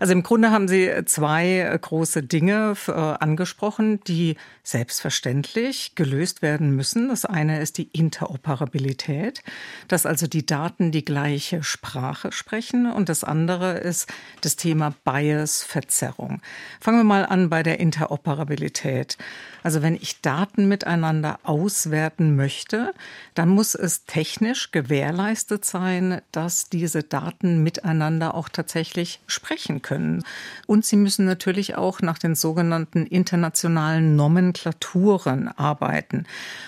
Also 0.00 0.14
im 0.14 0.22
Grunde 0.22 0.50
haben 0.50 0.66
Sie 0.66 0.90
zwei 1.04 1.78
große 1.78 2.22
Dinge 2.22 2.72
äh, 2.86 2.92
angesprochen, 2.92 4.00
die 4.06 4.36
selbstverständlich 4.62 5.94
gelöst 5.94 6.40
werden 6.40 6.74
müssen. 6.74 7.10
Das 7.10 7.26
eine 7.26 7.60
ist 7.60 7.76
die 7.76 7.90
Interoperabilität 7.92 8.77
Interoperabilität, 8.78 9.42
dass 9.88 10.06
also 10.06 10.26
die 10.26 10.46
Daten 10.46 10.92
die 10.92 11.04
gleiche 11.04 11.62
Sprache 11.62 12.32
sprechen. 12.32 12.90
Und 12.90 13.08
das 13.08 13.24
andere 13.24 13.78
ist 13.78 14.08
das 14.40 14.56
Thema 14.56 14.94
Bias, 15.04 15.62
Verzerrung. 15.62 16.40
Fangen 16.80 16.98
wir 16.98 17.04
mal 17.04 17.26
an 17.26 17.50
bei 17.50 17.62
der 17.62 17.80
Interoperabilität. 17.80 19.18
Also 19.62 19.82
wenn 19.82 19.96
ich 19.96 20.20
Daten 20.20 20.68
miteinander 20.68 21.40
auswerten 21.42 22.36
möchte, 22.36 22.94
dann 23.34 23.48
muss 23.48 23.74
es 23.74 24.04
technisch 24.04 24.70
gewährleistet 24.70 25.64
sein, 25.64 26.20
dass 26.32 26.68
diese 26.68 27.02
Daten 27.02 27.62
miteinander 27.62 28.34
auch 28.34 28.48
tatsächlich 28.48 29.20
sprechen 29.26 29.82
können. 29.82 30.24
Und 30.66 30.84
sie 30.84 30.96
müssen 30.96 31.26
natürlich 31.26 31.76
auch 31.76 32.00
nach 32.00 32.18
den 32.18 32.34
sogenannten 32.34 33.06
internationalen 33.06 34.16
Nomenklaturen 34.16 35.48
arbeiten. 35.48 36.24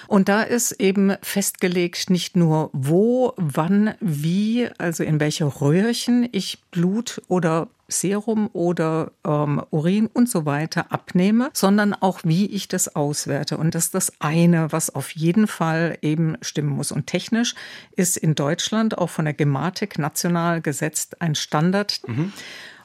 Und 0.08 0.28
da 0.28 0.42
ist 0.42 0.72
eben 0.72 1.14
festgelegt, 1.22 1.99
nicht 2.08 2.36
nur 2.36 2.70
wo, 2.72 3.34
wann, 3.36 3.94
wie, 4.00 4.68
also 4.78 5.04
in 5.04 5.20
welche 5.20 5.44
Röhrchen 5.44 6.28
ich 6.32 6.62
Blut 6.70 7.20
oder 7.28 7.68
Serum 7.88 8.48
oder 8.52 9.12
ähm, 9.26 9.62
Urin 9.70 10.06
und 10.06 10.28
so 10.28 10.46
weiter 10.46 10.92
abnehme, 10.92 11.50
sondern 11.52 11.92
auch 11.92 12.20
wie 12.24 12.46
ich 12.46 12.68
das 12.68 12.94
auswerte. 12.94 13.58
Und 13.58 13.74
das 13.74 13.86
ist 13.86 13.94
das 13.94 14.12
eine, 14.20 14.72
was 14.72 14.94
auf 14.94 15.10
jeden 15.10 15.46
Fall 15.46 15.98
eben 16.00 16.36
stimmen 16.40 16.70
muss. 16.70 16.92
Und 16.92 17.06
technisch 17.06 17.54
ist 17.96 18.16
in 18.16 18.34
Deutschland 18.34 18.96
auch 18.96 19.10
von 19.10 19.24
der 19.24 19.34
Gematik 19.34 19.98
national 19.98 20.60
gesetzt 20.60 21.20
ein 21.20 21.34
Standard. 21.34 22.00
Mhm. 22.06 22.32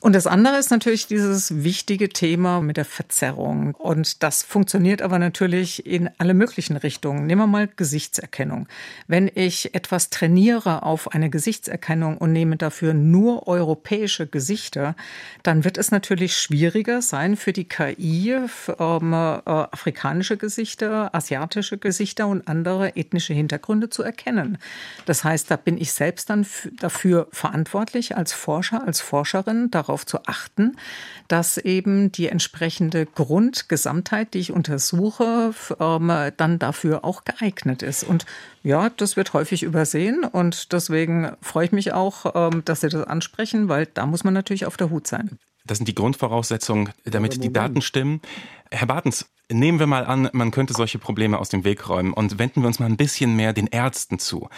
Und 0.05 0.13
das 0.13 0.27
andere 0.27 0.59
ist 0.59 0.69
natürlich 0.69 1.07
dieses 1.07 1.63
wichtige 1.63 2.09
Thema 2.09 2.61
mit 2.61 2.77
der 2.77 2.85
Verzerrung. 2.85 3.73
Und 3.73 4.21
das 4.21 4.43
funktioniert 4.43 5.01
aber 5.01 5.17
natürlich 5.17 5.83
in 5.83 6.11
alle 6.19 6.35
möglichen 6.35 6.77
Richtungen. 6.77 7.25
Nehmen 7.25 7.41
wir 7.41 7.47
mal 7.47 7.67
Gesichtserkennung. 7.75 8.67
Wenn 9.07 9.31
ich 9.33 9.73
etwas 9.73 10.11
trainiere 10.11 10.83
auf 10.83 11.11
eine 11.11 11.31
Gesichtserkennung 11.31 12.19
und 12.19 12.33
nehme 12.33 12.55
dafür 12.55 12.93
nur 12.93 13.47
europäische 13.47 14.27
Gesichter, 14.27 14.95
dann 15.41 15.63
wird 15.63 15.79
es 15.79 15.89
natürlich 15.89 16.37
schwieriger 16.37 17.01
sein 17.01 17.35
für 17.35 17.51
die 17.51 17.67
KI, 17.67 18.41
für, 18.47 18.77
ähm, 18.79 19.11
äh, 19.11 19.15
afrikanische 19.15 20.37
Gesichter, 20.37 21.15
asiatische 21.15 21.79
Gesichter 21.79 22.27
und 22.27 22.47
andere 22.47 22.95
ethnische 22.95 23.33
Hintergründe 23.33 23.89
zu 23.89 24.03
erkennen. 24.03 24.59
Das 25.07 25.23
heißt, 25.23 25.49
da 25.49 25.55
bin 25.55 25.79
ich 25.79 25.93
selbst 25.93 26.29
dann 26.29 26.45
dafür 26.73 27.27
verantwortlich 27.31 28.15
als 28.15 28.33
Forscher, 28.33 28.85
als 28.85 29.01
Forscherin, 29.01 29.71
darauf 29.71 29.94
darauf 29.95 30.05
zu 30.05 30.25
achten, 30.25 30.75
dass 31.27 31.57
eben 31.57 32.11
die 32.11 32.27
entsprechende 32.27 33.05
Grundgesamtheit, 33.05 34.33
die 34.33 34.39
ich 34.39 34.51
untersuche, 34.51 35.53
ähm, 35.79 36.11
dann 36.37 36.59
dafür 36.59 37.05
auch 37.05 37.23
geeignet 37.23 37.81
ist. 37.81 38.03
Und 38.03 38.25
ja, 38.61 38.89
das 38.89 39.15
wird 39.15 39.33
häufig 39.33 39.63
übersehen 39.63 40.23
und 40.23 40.73
deswegen 40.73 41.31
freue 41.41 41.65
ich 41.65 41.71
mich 41.71 41.93
auch, 41.93 42.35
ähm, 42.35 42.63
dass 42.65 42.81
Sie 42.81 42.89
das 42.89 43.07
ansprechen, 43.07 43.69
weil 43.69 43.87
da 43.93 44.05
muss 44.05 44.23
man 44.23 44.33
natürlich 44.33 44.65
auf 44.65 44.75
der 44.75 44.89
Hut 44.89 45.07
sein. 45.07 45.39
Das 45.65 45.79
sind 45.79 45.87
die 45.87 45.95
Grundvoraussetzungen, 45.95 46.91
damit 47.05 47.43
die 47.43 47.51
Daten 47.51 47.81
stimmen. 47.81 48.21
Herr 48.71 48.87
Bartens, 48.87 49.31
nehmen 49.51 49.79
wir 49.79 49.87
mal 49.87 50.05
an, 50.05 50.29
man 50.33 50.51
könnte 50.51 50.73
solche 50.73 50.97
Probleme 50.97 51.37
aus 51.37 51.49
dem 51.49 51.63
Weg 51.63 51.87
räumen 51.87 52.13
und 52.13 52.39
wenden 52.39 52.61
wir 52.61 52.67
uns 52.67 52.79
mal 52.79 52.87
ein 52.87 52.97
bisschen 52.97 53.35
mehr 53.35 53.53
den 53.53 53.67
Ärzten 53.67 54.17
zu. 54.17 54.49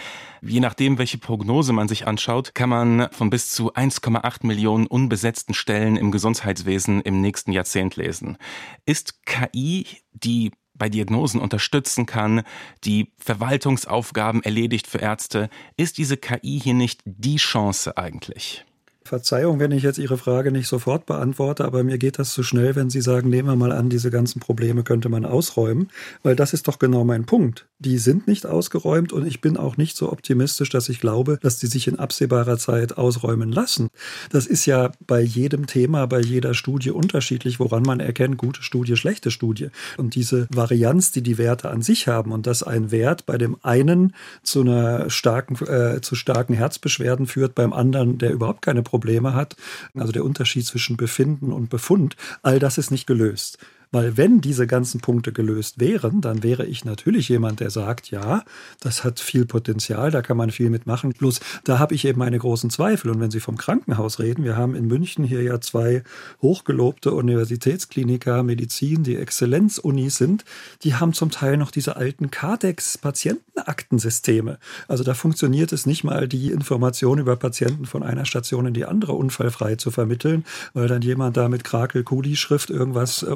Je 0.42 0.60
nachdem, 0.60 0.98
welche 0.98 1.18
Prognose 1.18 1.74
man 1.74 1.88
sich 1.88 2.08
anschaut, 2.08 2.56
kann 2.56 2.70
man 2.70 3.10
von 3.12 3.30
bis 3.30 3.52
zu 3.52 3.74
1,8 3.74 4.46
Millionen 4.46 4.88
unbesetzten 4.88 5.54
Stellen 5.54 5.98
im 5.98 6.12
Gesundheitswesen 6.12 7.02
im 7.02 7.22
nächsten 7.22 7.52
Jahrzehnt 7.52 7.98
lesen. 7.98 8.38
Ist 8.86 9.26
KI, 9.26 9.86
die 10.14 10.52
bei 10.74 10.90
Diagnosen 10.90 11.42
unterstützen 11.42 12.06
kann, 12.06 12.44
die 12.84 13.12
Verwaltungsaufgaben 13.18 14.44
erledigt 14.44 14.88
für 14.88 15.00
Ärzte, 15.00 15.50
ist 15.76 15.98
diese 15.98 16.18
KI 16.18 16.60
hier 16.64 16.76
nicht 16.76 17.02
die 17.06 17.38
Chance 17.38 17.98
eigentlich? 17.98 18.64
Verzeihung, 19.08 19.60
wenn 19.60 19.72
ich 19.72 19.84
jetzt 19.84 19.98
Ihre 19.98 20.18
Frage 20.18 20.52
nicht 20.52 20.68
sofort 20.68 21.06
beantworte, 21.06 21.66
aber 21.66 21.84
mir 21.84 21.98
geht 21.98 22.20
das 22.20 22.34
zu 22.34 22.44
schnell, 22.44 22.76
wenn 22.76 22.90
Sie 22.90 23.02
sagen, 23.02 23.30
nehmen 23.30 23.48
wir 23.48 23.56
mal 23.56 23.72
an, 23.72 23.90
diese 23.90 24.12
ganzen 24.12 24.40
Probleme 24.40 24.84
könnte 24.84 25.10
man 25.10 25.26
ausräumen, 25.26 25.90
weil 26.24 26.36
das 26.36 26.54
ist 26.54 26.68
doch 26.68 26.78
genau 26.80 27.04
mein 27.04 27.26
Punkt. 27.26 27.66
Die 27.80 27.98
sind 27.98 28.28
nicht 28.28 28.46
ausgeräumt 28.46 29.14
und 29.14 29.26
ich 29.26 29.42
bin 29.42 29.58
auch 29.58 29.78
nicht 29.78 29.98
so 29.98 30.12
optimistisch, 30.12 30.70
dass 30.70 30.90
ich 30.90 31.00
glaube, 31.00 31.40
dass 31.42 31.58
die 31.58 31.68
sich 31.68 31.88
in 31.88 32.00
absehbarer 32.00 32.58
Zeit 32.58 32.98
ausräumen 32.98 33.52
lassen. 33.52 33.90
Das 34.32 34.46
ist 34.46 34.66
ja 34.66 34.92
bei 35.06 35.22
jedem 35.22 35.68
Thema, 35.68 36.06
bei 36.08 36.20
jeder 36.20 36.54
Studie 36.54 36.92
unterschiedlich, 36.92 37.60
woran 37.60 37.84
man 37.84 38.00
erkennt, 38.00 38.38
gute 38.38 38.64
Studie, 38.64 38.98
schlechte 38.98 39.32
Studie. 39.32 39.70
Und 39.98 40.16
diese 40.16 40.48
Varianz, 40.52 41.12
die 41.12 41.22
die 41.22 41.38
Werte 41.38 41.70
an 41.70 41.82
sich 41.82 42.08
haben 42.08 42.32
und 42.32 42.48
dass 42.48 42.64
ein 42.64 42.92
Wert 42.92 43.26
bei 43.26 43.38
dem 43.38 43.58
einen 43.62 44.14
zu 44.44 44.62
einer 44.62 45.10
starken, 45.10 45.56
äh, 45.68 46.02
zu 46.02 46.16
starken 46.16 46.54
Herzbeschwerden 46.54 47.28
führt, 47.28 47.56
beim 47.56 47.74
anderen, 47.74 48.18
der 48.18 48.32
überhaupt 48.32 48.62
keine 48.62 48.84
Probleme 48.84 48.97
Probleme 48.98 49.36
hat. 49.36 49.56
Also 49.94 50.12
der 50.12 50.26
Unterschied 50.26 50.66
zwischen 50.66 50.98
Befinden 50.98 51.54
und 51.54 51.70
Befund, 51.70 52.16
all 52.42 52.58
das 52.58 52.80
ist 52.80 52.90
nicht 52.90 53.06
gelöst. 53.06 53.60
Weil 53.92 54.18
wenn 54.18 54.42
diese 54.42 54.68
ganzen 54.68 55.00
Punkte 55.00 55.32
gelöst 55.32 55.80
wären, 55.80 56.20
dann 56.22 56.44
wäre 56.44 56.66
ich 56.66 56.84
natürlich 56.84 57.30
jemand, 57.30 57.62
der 57.62 57.70
sagt, 57.70 58.12
ja, 58.12 58.44
das 58.80 59.04
hat 59.04 59.20
viel 59.20 59.46
Potenzial, 59.46 60.10
da 60.12 60.22
kann 60.22 60.38
man 60.38 60.52
viel 60.52 60.70
mitmachen. 60.70 61.14
Bloß 61.14 61.40
da 61.64 61.80
habe 61.80 61.96
ich 61.96 62.06
eben 62.06 62.20
meine 62.20 62.38
großen 62.38 62.70
Zweifel. 62.70 63.10
Und 63.12 63.22
wenn 63.22 63.32
Sie 63.32 63.40
vom 63.40 63.58
Krankenhaus 63.58 64.20
reden, 64.20 64.44
wir 64.44 64.58
haben 64.58 64.76
in 64.76 64.88
München 64.88 65.24
hier 65.24 65.42
ja 65.42 65.62
zwei 65.62 66.04
hochgelobte 66.42 67.14
Universitätskliniker 67.14 68.44
Medizin, 68.44 69.04
die 69.04 69.16
Exzellenzunis 69.16 70.18
sind, 70.18 70.44
die 70.84 70.96
haben 70.96 71.14
zum 71.14 71.32
Teil 71.32 71.56
noch 71.58 71.72
diese 71.72 71.96
alten 71.96 72.30
Cardex-Patientenaktensysteme. 72.30 74.58
Also 74.88 75.04
da 75.04 75.14
funktioniert 75.14 75.72
es 75.72 75.86
nicht 75.86 76.04
mal, 76.04 76.28
die 76.28 76.52
Information 76.52 77.20
über 77.20 77.36
Patienten 77.36 77.86
von 77.86 78.04
einer 78.04 78.26
Station 78.26 78.66
in 78.66 78.74
die 78.74 78.86
andere 78.86 79.14
unfallfrei 79.14 79.76
zu 79.76 79.92
vermitteln, 79.92 80.46
weil 80.74 80.88
dann 80.88 81.02
jemand 81.02 81.38
da 81.38 81.50
mit 81.50 81.64
Krakel-Kuli-Schrift 81.64 82.70
irgendwas 82.70 83.24
äh, 83.24 83.28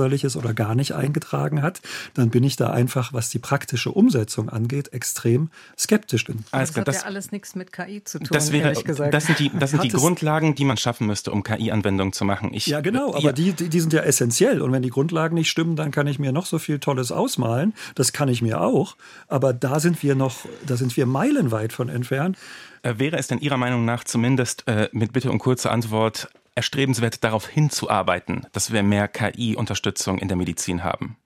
unleser 0.00 0.10
Äußerliches 0.10 0.36
oder 0.36 0.54
gar 0.54 0.74
nicht 0.74 0.92
eingetragen 0.92 1.62
hat, 1.62 1.80
dann 2.14 2.30
bin 2.30 2.44
ich 2.44 2.56
da 2.56 2.70
einfach, 2.70 3.12
was 3.12 3.30
die 3.30 3.38
praktische 3.38 3.90
Umsetzung 3.90 4.48
angeht, 4.48 4.92
extrem 4.92 5.50
skeptisch. 5.78 6.24
Das 6.50 6.76
hat 6.76 6.88
das, 6.88 6.96
ja 6.96 7.02
alles 7.02 7.32
nichts 7.32 7.54
mit 7.54 7.72
KI 7.72 8.02
zu 8.04 8.18
tun, 8.18 8.28
das 8.30 8.52
wäre, 8.52 8.72
Das 9.10 9.26
sind 9.26 9.38
die, 9.38 9.50
das 9.58 9.70
sind 9.70 9.84
die 9.84 9.88
Grundlagen, 9.88 10.54
die 10.54 10.64
man 10.64 10.76
schaffen 10.76 11.06
müsste, 11.06 11.32
um 11.32 11.42
KI-Anwendungen 11.42 12.12
zu 12.12 12.24
machen. 12.24 12.52
Ich, 12.52 12.66
ja, 12.66 12.80
genau, 12.80 13.10
aber 13.10 13.20
ja. 13.20 13.32
Die, 13.32 13.52
die, 13.52 13.80
sind 13.80 13.92
ja 13.92 14.02
essentiell. 14.02 14.60
Und 14.62 14.72
wenn 14.72 14.82
die 14.82 14.90
Grundlagen 14.90 15.34
nicht 15.34 15.50
stimmen, 15.50 15.76
dann 15.76 15.90
kann 15.90 16.06
ich 16.06 16.18
mir 16.18 16.32
noch 16.32 16.46
so 16.46 16.58
viel 16.58 16.78
Tolles 16.78 17.12
ausmalen. 17.12 17.74
Das 17.94 18.12
kann 18.12 18.28
ich 18.28 18.42
mir 18.42 18.60
auch. 18.60 18.96
Aber 19.28 19.52
da 19.52 19.80
sind 19.80 20.02
wir 20.02 20.14
noch, 20.14 20.46
da 20.66 20.76
sind 20.76 20.96
wir 20.96 21.06
meilenweit 21.06 21.72
von 21.72 21.88
entfernt. 21.88 22.36
Äh, 22.82 22.94
wäre 22.98 23.18
es 23.18 23.28
denn 23.28 23.38
Ihrer 23.38 23.56
Meinung 23.56 23.84
nach 23.84 24.04
zumindest 24.04 24.66
äh, 24.66 24.88
mit 24.92 25.12
Bitte 25.12 25.30
um 25.30 25.38
kurze 25.38 25.70
Antwort 25.70 26.28
erstrebenswert, 26.54 27.24
darauf 27.24 27.46
hinzuarbeiten, 27.48 28.46
dass 28.52 28.72
wir 28.72 28.82
mehr 28.82 29.08
KI-Unterstützung 29.08 30.18
in 30.18 30.28
der 30.28 30.36
Medizin 30.36 30.84
haben? 30.84 31.16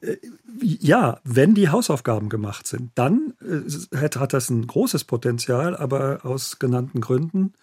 Äh, 0.00 0.16
ja, 0.60 1.20
wenn 1.24 1.54
die 1.54 1.70
Hausaufgaben 1.70 2.28
gemacht 2.28 2.66
sind, 2.66 2.90
dann 2.94 3.34
äh, 3.40 3.96
hat, 3.96 4.32
das 4.32 4.50
ein 4.50 4.66
großes 4.66 5.04
Potenzial, 5.04 5.76
aber 5.76 6.20
aus 6.24 6.58
genannten 6.58 7.00
Gründen 7.00 7.54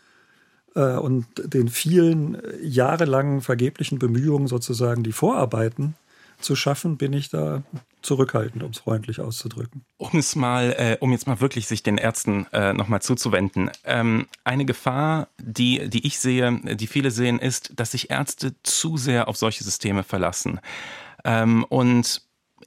äh, 0.76 0.96
und 0.96 1.26
den 1.38 1.68
vielen 1.70 2.42
jahrelangen 2.62 3.42
vergeblichen 3.42 4.00
Bemühungen, 4.00 4.48
sozusagen 4.48 5.04
die 5.04 5.12
Vorarbeiten 5.12 5.96
zu 6.40 6.56
schaffen, 6.56 6.98
bin 6.98 7.14
ich 7.14 7.30
da 7.30 7.64
zurückhaltend, 8.02 8.64
um 8.64 8.72
es 8.72 8.80
freundlich 8.80 9.20
auszudrücken. 9.20 9.84
Um 9.98 10.18
es 10.18 10.36
mal, 10.36 10.74
äh, 10.78 10.98
um 11.00 11.12
jetzt 11.12 11.28
mal 11.28 11.42
wirklich 11.42 11.68
sich 11.68 11.84
den 11.84 11.98
Ärzten 11.98 12.46
äh, 12.54 12.74
nochmal 12.74 13.02
zuzuwenden. 13.02 13.72
Ähm, 13.84 14.28
eine 14.44 14.66
Gefahr, 14.66 15.28
die, 15.38 15.90
die 15.90 16.08
ich 16.08 16.20
sehe, 16.20 16.60
die 16.76 16.88
viele 16.88 17.12
sehen, 17.12 17.40
ist, 17.40 17.74
dass 17.76 17.92
sich 17.92 18.10
Ärzte 18.10 18.56
zu 18.64 18.98
sehr 18.98 19.28
auf 19.28 19.38
solche 19.38 19.64
Systeme 19.64 20.04
verlassen. 20.04 20.60
Ähm, 21.26 21.66
und 21.66 22.22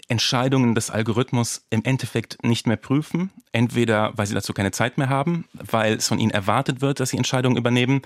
Entscheidungen 0.08 0.74
des 0.74 0.90
Algorithmus 0.90 1.64
im 1.70 1.84
Endeffekt 1.84 2.44
nicht 2.44 2.66
mehr 2.66 2.76
prüfen. 2.76 3.30
Entweder, 3.52 4.12
weil 4.16 4.26
sie 4.26 4.34
dazu 4.34 4.52
keine 4.52 4.70
Zeit 4.70 4.98
mehr 4.98 5.08
haben, 5.08 5.46
weil 5.54 5.94
es 5.94 6.08
von 6.08 6.18
ihnen 6.18 6.30
erwartet 6.30 6.80
wird, 6.80 7.00
dass 7.00 7.10
sie 7.10 7.16
Entscheidungen 7.16 7.56
übernehmen, 7.56 8.02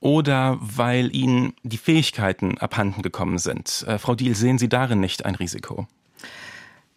oder 0.00 0.58
weil 0.60 1.14
ihnen 1.14 1.54
die 1.62 1.78
Fähigkeiten 1.78 2.58
abhanden 2.58 3.02
gekommen 3.02 3.38
sind. 3.38 3.84
Äh, 3.86 3.98
Frau 3.98 4.14
Diel, 4.14 4.34
sehen 4.34 4.58
Sie 4.58 4.68
darin 4.68 5.00
nicht 5.00 5.24
ein 5.24 5.34
Risiko? 5.34 5.86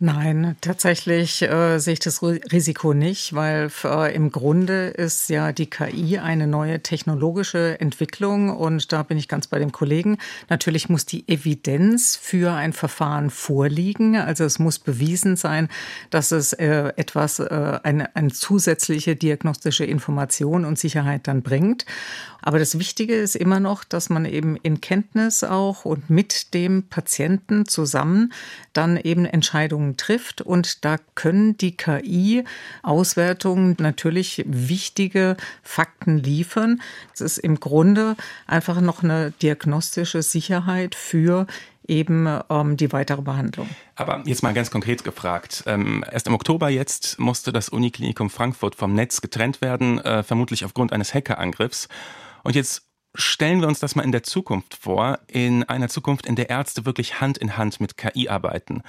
Nein, 0.03 0.55
tatsächlich 0.61 1.43
äh, 1.43 1.77
sehe 1.77 1.93
ich 1.93 1.99
das 1.99 2.23
Risiko 2.23 2.95
nicht, 2.95 3.35
weil 3.35 3.69
äh, 3.83 4.15
im 4.15 4.31
Grunde 4.31 4.87
ist 4.87 5.29
ja 5.29 5.51
die 5.51 5.69
KI 5.69 6.17
eine 6.17 6.47
neue 6.47 6.81
technologische 6.81 7.79
Entwicklung 7.79 8.49
und 8.49 8.91
da 8.91 9.03
bin 9.03 9.19
ich 9.19 9.27
ganz 9.27 9.45
bei 9.45 9.59
dem 9.59 9.71
Kollegen. 9.71 10.17
Natürlich 10.49 10.89
muss 10.89 11.05
die 11.05 11.29
Evidenz 11.29 12.15
für 12.15 12.51
ein 12.51 12.73
Verfahren 12.73 13.29
vorliegen, 13.29 14.15
also 14.15 14.43
es 14.43 14.57
muss 14.57 14.79
bewiesen 14.79 15.35
sein, 15.35 15.69
dass 16.09 16.31
es 16.31 16.53
äh, 16.53 16.93
etwas, 16.95 17.37
äh, 17.37 17.79
eine, 17.83 18.15
eine 18.15 18.31
zusätzliche 18.31 19.15
diagnostische 19.15 19.85
Information 19.85 20.65
und 20.65 20.79
Sicherheit 20.79 21.27
dann 21.27 21.43
bringt. 21.43 21.85
Aber 22.41 22.57
das 22.57 22.79
Wichtige 22.79 23.13
ist 23.15 23.35
immer 23.35 23.59
noch, 23.59 23.83
dass 23.83 24.09
man 24.09 24.25
eben 24.25 24.55
in 24.57 24.81
Kenntnis 24.81 25.43
auch 25.43 25.85
und 25.85 26.09
mit 26.09 26.55
dem 26.55 26.87
Patienten 26.89 27.67
zusammen 27.67 28.33
dann 28.73 28.97
eben 28.97 29.25
Entscheidungen 29.25 29.90
Entscheidungen 29.91 29.97
trifft. 29.97 30.41
Und 30.41 30.85
da 30.85 30.97
können 31.15 31.57
die 31.57 31.75
KI-Auswertungen 31.75 33.75
natürlich 33.79 34.43
wichtige 34.47 35.37
Fakten 35.63 36.17
liefern. 36.17 36.81
Es 37.13 37.21
ist 37.21 37.37
im 37.37 37.59
Grunde 37.59 38.15
einfach 38.47 38.81
noch 38.81 39.03
eine 39.03 39.31
diagnostische 39.41 40.21
Sicherheit 40.21 40.95
für 40.95 41.47
eben 41.87 42.27
ähm, 42.49 42.77
die 42.77 42.93
weitere 42.93 43.21
Behandlung. 43.21 43.67
Aber 43.95 44.21
jetzt 44.25 44.43
mal 44.43 44.53
ganz 44.53 44.71
konkret 44.71 45.03
gefragt. 45.03 45.63
Ähm, 45.65 46.05
erst 46.09 46.27
im 46.27 46.33
Oktober 46.33 46.69
jetzt 46.69 47.19
musste 47.19 47.51
das 47.51 47.69
Uniklinikum 47.69 48.29
Frankfurt 48.29 48.75
vom 48.75 48.93
Netz 48.93 49.21
getrennt 49.21 49.61
werden, 49.61 49.99
äh, 49.99 50.23
vermutlich 50.23 50.63
aufgrund 50.63 50.93
eines 50.93 51.13
Hackerangriffs. 51.13 51.89
Und 52.43 52.55
jetzt 52.55 52.83
stellen 53.15 53.61
wir 53.61 53.67
uns 53.67 53.79
das 53.79 53.95
mal 53.95 54.03
in 54.03 54.11
der 54.11 54.23
Zukunft 54.23 54.75
vor, 54.75 55.19
in 55.27 55.63
einer 55.63 55.89
Zukunft, 55.89 56.25
in 56.25 56.35
der 56.35 56.49
Ärzte 56.49 56.85
wirklich 56.85 57.19
Hand 57.19 57.37
in 57.37 57.57
Hand 57.57 57.81
mit 57.81 57.97
KI 57.97 58.29
arbeiten. 58.29 58.83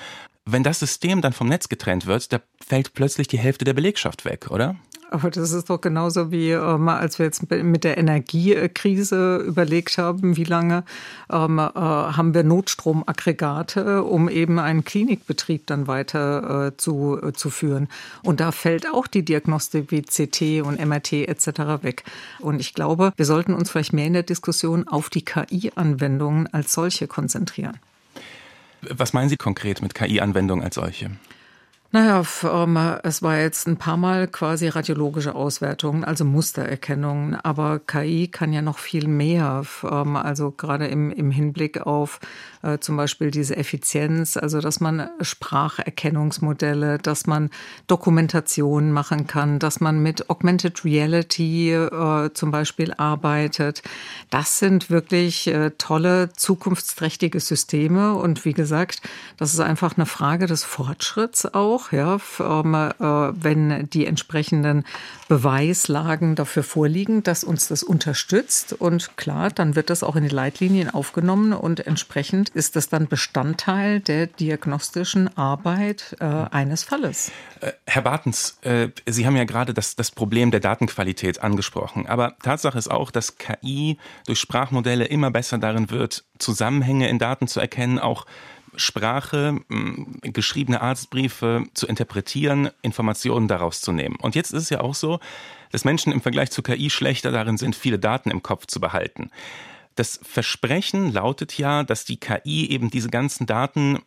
Wenn 0.44 0.64
das 0.64 0.80
System 0.80 1.20
dann 1.20 1.32
vom 1.32 1.48
Netz 1.48 1.68
getrennt 1.68 2.06
wird, 2.06 2.32
da 2.32 2.40
fällt 2.60 2.94
plötzlich 2.94 3.28
die 3.28 3.38
Hälfte 3.38 3.64
der 3.64 3.74
Belegschaft 3.74 4.24
weg, 4.24 4.50
oder? 4.50 4.76
Aber 5.12 5.30
das 5.30 5.52
ist 5.52 5.68
doch 5.68 5.80
genauso 5.80 6.32
wie, 6.32 6.52
ähm, 6.52 6.88
als 6.88 7.18
wir 7.18 7.26
jetzt 7.26 7.50
mit 7.50 7.84
der 7.84 7.98
Energiekrise 7.98 9.36
überlegt 9.46 9.98
haben, 9.98 10.38
wie 10.38 10.44
lange 10.44 10.84
ähm, 11.30 11.58
äh, 11.58 11.62
haben 11.72 12.32
wir 12.32 12.44
Notstromaggregate, 12.44 14.04
um 14.04 14.30
eben 14.30 14.58
einen 14.58 14.84
Klinikbetrieb 14.84 15.66
dann 15.66 15.86
weiter 15.86 16.68
äh, 16.68 16.76
zu, 16.78 17.20
äh, 17.22 17.34
zu 17.34 17.50
führen. 17.50 17.88
Und 18.22 18.40
da 18.40 18.52
fällt 18.52 18.88
auch 18.90 19.06
die 19.06 19.22
Diagnostik 19.22 19.90
wie 19.90 20.00
CT 20.00 20.66
und 20.66 20.82
MRT 20.82 21.12
etc. 21.28 21.82
weg. 21.82 22.04
Und 22.40 22.60
ich 22.60 22.72
glaube, 22.72 23.12
wir 23.14 23.26
sollten 23.26 23.52
uns 23.52 23.70
vielleicht 23.70 23.92
mehr 23.92 24.06
in 24.06 24.14
der 24.14 24.22
Diskussion 24.22 24.88
auf 24.88 25.10
die 25.10 25.26
KI-Anwendungen 25.26 26.46
als 26.54 26.72
solche 26.72 27.06
konzentrieren. 27.06 27.78
Was 28.88 29.12
meinen 29.12 29.28
Sie 29.28 29.36
konkret 29.36 29.80
mit 29.80 29.94
KI-Anwendungen 29.94 30.64
als 30.64 30.74
solche? 30.74 31.10
Naja, 31.94 32.22
ähm, 32.44 32.78
es 33.02 33.20
war 33.20 33.36
jetzt 33.38 33.68
ein 33.68 33.76
paar 33.76 33.98
Mal 33.98 34.26
quasi 34.26 34.66
radiologische 34.66 35.34
Auswertungen, 35.34 36.04
also 36.04 36.24
Mustererkennungen. 36.24 37.34
Aber 37.34 37.80
KI 37.80 38.28
kann 38.28 38.54
ja 38.54 38.62
noch 38.62 38.78
viel 38.78 39.08
mehr. 39.08 39.62
Ähm, 39.84 40.16
also 40.16 40.52
gerade 40.52 40.86
im, 40.86 41.10
im 41.10 41.30
Hinblick 41.30 41.82
auf 41.82 42.18
äh, 42.62 42.78
zum 42.78 42.96
Beispiel 42.96 43.30
diese 43.30 43.58
Effizienz, 43.58 44.38
also 44.38 44.62
dass 44.62 44.80
man 44.80 45.10
Spracherkennungsmodelle, 45.20 46.96
dass 46.96 47.26
man 47.26 47.50
Dokumentation 47.88 48.90
machen 48.90 49.26
kann, 49.26 49.58
dass 49.58 49.80
man 49.80 50.02
mit 50.02 50.30
Augmented 50.30 50.86
Reality 50.86 51.74
äh, 51.74 52.30
zum 52.32 52.50
Beispiel 52.52 52.94
arbeitet. 52.94 53.82
Das 54.30 54.58
sind 54.58 54.88
wirklich 54.88 55.46
äh, 55.46 55.72
tolle, 55.76 56.30
zukunftsträchtige 56.32 57.38
Systeme. 57.38 58.14
Und 58.14 58.46
wie 58.46 58.54
gesagt, 58.54 59.02
das 59.36 59.52
ist 59.52 59.60
einfach 59.60 59.98
eine 59.98 60.06
Frage 60.06 60.46
des 60.46 60.64
Fortschritts 60.64 61.52
auch 61.52 61.81
auch, 61.82 61.92
ja, 61.92 62.18
ähm, 62.40 62.74
äh, 62.74 62.94
wenn 63.00 63.88
die 63.90 64.06
entsprechenden 64.06 64.84
Beweislagen 65.28 66.34
dafür 66.34 66.62
vorliegen, 66.62 67.22
dass 67.22 67.44
uns 67.44 67.68
das 67.68 67.82
unterstützt. 67.82 68.72
Und 68.74 69.16
klar, 69.16 69.50
dann 69.50 69.74
wird 69.74 69.90
das 69.90 70.02
auch 70.02 70.16
in 70.16 70.24
die 70.24 70.28
Leitlinien 70.28 70.90
aufgenommen 70.90 71.52
und 71.52 71.86
entsprechend 71.86 72.50
ist 72.50 72.76
das 72.76 72.88
dann 72.88 73.08
Bestandteil 73.08 74.00
der 74.00 74.26
diagnostischen 74.26 75.36
Arbeit 75.36 76.16
äh, 76.20 76.24
eines 76.24 76.84
Falles. 76.84 77.32
Äh, 77.60 77.72
Herr 77.86 78.02
Bartens, 78.02 78.58
Sie 79.06 79.26
haben 79.26 79.36
ja 79.36 79.44
gerade 79.44 79.74
das, 79.74 79.96
das 79.96 80.10
Problem 80.10 80.50
der 80.50 80.60
Datenqualität 80.60 81.42
angesprochen. 81.42 82.06
Aber 82.06 82.36
Tatsache 82.42 82.78
ist 82.78 82.90
auch, 82.90 83.10
dass 83.10 83.36
KI 83.36 83.98
durch 84.26 84.38
Sprachmodelle 84.38 85.04
immer 85.04 85.30
besser 85.30 85.58
darin 85.58 85.90
wird, 85.90 86.24
Zusammenhänge 86.38 87.08
in 87.08 87.18
Daten 87.18 87.48
zu 87.48 87.60
erkennen, 87.60 87.98
auch 87.98 88.26
Sprache, 88.76 89.60
geschriebene 90.22 90.80
Arztbriefe 90.80 91.64
zu 91.74 91.86
interpretieren, 91.86 92.70
Informationen 92.82 93.48
daraus 93.48 93.80
zu 93.80 93.92
nehmen. 93.92 94.16
Und 94.16 94.34
jetzt 94.34 94.52
ist 94.52 94.64
es 94.64 94.70
ja 94.70 94.80
auch 94.80 94.94
so, 94.94 95.20
dass 95.70 95.84
Menschen 95.84 96.12
im 96.12 96.20
Vergleich 96.20 96.50
zu 96.50 96.62
KI 96.62 96.90
schlechter 96.90 97.32
darin 97.32 97.56
sind, 97.56 97.76
viele 97.76 97.98
Daten 97.98 98.30
im 98.30 98.42
Kopf 98.42 98.66
zu 98.66 98.80
behalten. 98.80 99.30
Das 99.94 100.20
Versprechen 100.22 101.12
lautet 101.12 101.58
ja, 101.58 101.82
dass 101.84 102.04
die 102.04 102.18
KI 102.18 102.70
eben 102.70 102.90
diese 102.90 103.10
ganzen 103.10 103.46
Daten 103.46 103.98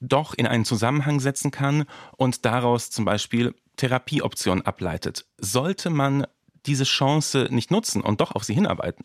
doch 0.00 0.34
in 0.34 0.46
einen 0.46 0.64
Zusammenhang 0.64 1.20
setzen 1.20 1.50
kann 1.50 1.84
und 2.16 2.44
daraus 2.44 2.90
zum 2.90 3.04
Beispiel 3.04 3.54
Therapieoptionen 3.76 4.64
ableitet. 4.64 5.26
Sollte 5.38 5.90
man 5.90 6.26
diese 6.66 6.84
Chance 6.84 7.48
nicht 7.50 7.70
nutzen 7.70 8.02
und 8.02 8.20
doch 8.20 8.32
auf 8.32 8.44
sie 8.44 8.54
hinarbeiten? 8.54 9.04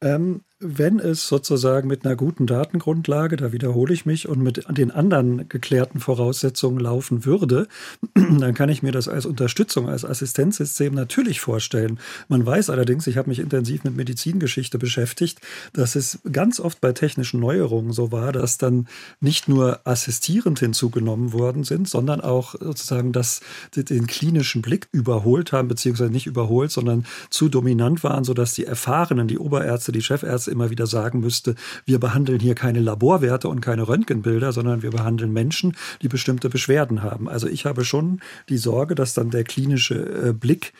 Ähm, 0.00 0.42
wenn 0.62 1.00
es 1.00 1.26
sozusagen 1.26 1.88
mit 1.88 2.06
einer 2.06 2.14
guten 2.14 2.46
Datengrundlage, 2.46 3.36
da 3.36 3.52
wiederhole 3.52 3.92
ich 3.92 4.06
mich, 4.06 4.28
und 4.28 4.40
mit 4.40 4.64
den 4.70 4.90
anderen 4.90 5.48
geklärten 5.48 5.98
Voraussetzungen 5.98 6.78
laufen 6.78 7.24
würde, 7.24 7.66
dann 8.14 8.54
kann 8.54 8.68
ich 8.68 8.82
mir 8.82 8.92
das 8.92 9.08
als 9.08 9.26
Unterstützung, 9.26 9.88
als 9.88 10.04
Assistenzsystem 10.04 10.94
natürlich 10.94 11.40
vorstellen. 11.40 11.98
Man 12.28 12.46
weiß 12.46 12.70
allerdings, 12.70 13.06
ich 13.06 13.16
habe 13.16 13.28
mich 13.28 13.40
intensiv 13.40 13.82
mit 13.84 13.96
Medizingeschichte 13.96 14.78
beschäftigt, 14.78 15.40
dass 15.72 15.96
es 15.96 16.20
ganz 16.30 16.60
oft 16.60 16.80
bei 16.80 16.92
technischen 16.92 17.40
Neuerungen 17.40 17.92
so 17.92 18.12
war, 18.12 18.32
dass 18.32 18.58
dann 18.58 18.86
nicht 19.20 19.48
nur 19.48 19.80
assistierend 19.84 20.60
hinzugenommen 20.60 21.32
worden 21.32 21.64
sind, 21.64 21.88
sondern 21.88 22.20
auch 22.20 22.54
sozusagen 22.58 23.12
das, 23.12 23.40
den 23.74 24.06
klinischen 24.06 24.62
Blick 24.62 24.88
überholt 24.92 25.52
haben, 25.52 25.66
beziehungsweise 25.66 26.12
nicht 26.12 26.26
überholt, 26.26 26.70
sondern 26.70 27.04
zu 27.30 27.48
dominant 27.48 28.04
waren, 28.04 28.22
sodass 28.22 28.54
die 28.54 28.64
Erfahrenen, 28.64 29.26
die 29.26 29.38
Oberärzte, 29.38 29.90
die 29.90 30.02
Chefärzte 30.02 30.51
immer 30.52 30.70
wieder 30.70 30.86
sagen 30.86 31.20
müsste, 31.20 31.54
wir 31.84 31.98
behandeln 31.98 32.38
hier 32.38 32.54
keine 32.54 32.80
Laborwerte 32.80 33.48
und 33.48 33.60
keine 33.60 33.88
Röntgenbilder, 33.88 34.52
sondern 34.52 34.82
wir 34.82 34.90
behandeln 34.90 35.32
Menschen, 35.32 35.76
die 36.02 36.08
bestimmte 36.08 36.48
Beschwerden 36.48 37.02
haben. 37.02 37.28
Also 37.28 37.48
ich 37.48 37.66
habe 37.66 37.84
schon 37.84 38.20
die 38.48 38.58
Sorge, 38.58 38.94
dass 38.94 39.14
dann 39.14 39.30
der 39.30 39.44
klinische 39.44 40.28
äh, 40.28 40.32
Blick 40.32 40.72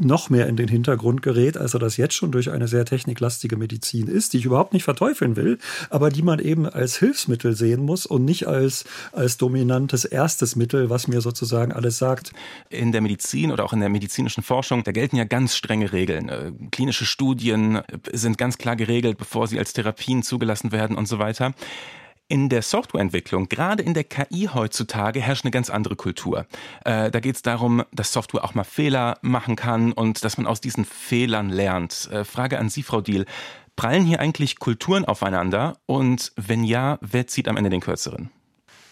noch 0.00 0.30
mehr 0.30 0.46
in 0.46 0.56
den 0.56 0.68
Hintergrund 0.68 1.22
gerät, 1.22 1.56
als 1.56 1.74
er 1.74 1.80
das 1.80 1.96
jetzt 1.96 2.14
schon 2.14 2.32
durch 2.32 2.50
eine 2.50 2.68
sehr 2.68 2.84
techniklastige 2.84 3.56
Medizin 3.56 4.06
ist, 4.08 4.32
die 4.32 4.38
ich 4.38 4.44
überhaupt 4.44 4.72
nicht 4.72 4.84
verteufeln 4.84 5.36
will, 5.36 5.58
aber 5.90 6.10
die 6.10 6.22
man 6.22 6.38
eben 6.38 6.66
als 6.66 6.96
Hilfsmittel 6.96 7.54
sehen 7.54 7.82
muss 7.84 8.06
und 8.06 8.24
nicht 8.24 8.46
als, 8.46 8.84
als 9.12 9.36
dominantes 9.36 10.04
erstes 10.04 10.56
Mittel, 10.56 10.90
was 10.90 11.08
mir 11.08 11.20
sozusagen 11.20 11.72
alles 11.72 11.98
sagt. 11.98 12.32
In 12.68 12.92
der 12.92 13.00
Medizin 13.00 13.52
oder 13.52 13.64
auch 13.64 13.72
in 13.72 13.80
der 13.80 13.88
medizinischen 13.88 14.42
Forschung, 14.42 14.84
da 14.84 14.92
gelten 14.92 15.16
ja 15.16 15.24
ganz 15.24 15.56
strenge 15.56 15.92
Regeln. 15.92 16.28
Äh, 16.28 16.52
klinische 16.70 17.04
Studien 17.04 17.76
äh, 17.76 17.82
sind 18.12 18.38
ganz 18.38 18.58
klar 18.58 18.76
geregelt, 18.76 19.18
bevor 19.18 19.46
sie 19.46 19.58
als 19.58 19.72
Therapien 19.72 20.22
zugelassen 20.22 20.72
werden 20.72 20.96
und 20.96 21.06
so 21.06 21.18
weiter. 21.18 21.54
In 22.30 22.48
der 22.48 22.62
Softwareentwicklung, 22.62 23.48
gerade 23.48 23.82
in 23.82 23.92
der 23.92 24.04
KI 24.04 24.48
heutzutage, 24.54 25.20
herrscht 25.20 25.44
eine 25.44 25.50
ganz 25.50 25.68
andere 25.68 25.96
Kultur. 25.96 26.46
Äh, 26.84 27.10
da 27.10 27.18
geht 27.18 27.34
es 27.34 27.42
darum, 27.42 27.82
dass 27.90 28.12
Software 28.12 28.44
auch 28.44 28.54
mal 28.54 28.62
Fehler 28.62 29.18
machen 29.20 29.56
kann 29.56 29.90
und 29.90 30.22
dass 30.22 30.38
man 30.38 30.46
aus 30.46 30.60
diesen 30.60 30.84
Fehlern 30.84 31.48
lernt. 31.50 32.08
Äh, 32.12 32.24
Frage 32.24 32.60
an 32.60 32.68
Sie, 32.68 32.84
Frau 32.84 33.00
Diel. 33.00 33.26
Prallen 33.74 34.04
hier 34.04 34.20
eigentlich 34.20 34.60
Kulturen 34.60 35.04
aufeinander? 35.04 35.78
Und 35.86 36.30
wenn 36.36 36.62
ja, 36.62 36.98
wer 37.00 37.26
zieht 37.26 37.48
am 37.48 37.56
Ende 37.56 37.68
den 37.68 37.80
kürzeren? 37.80 38.30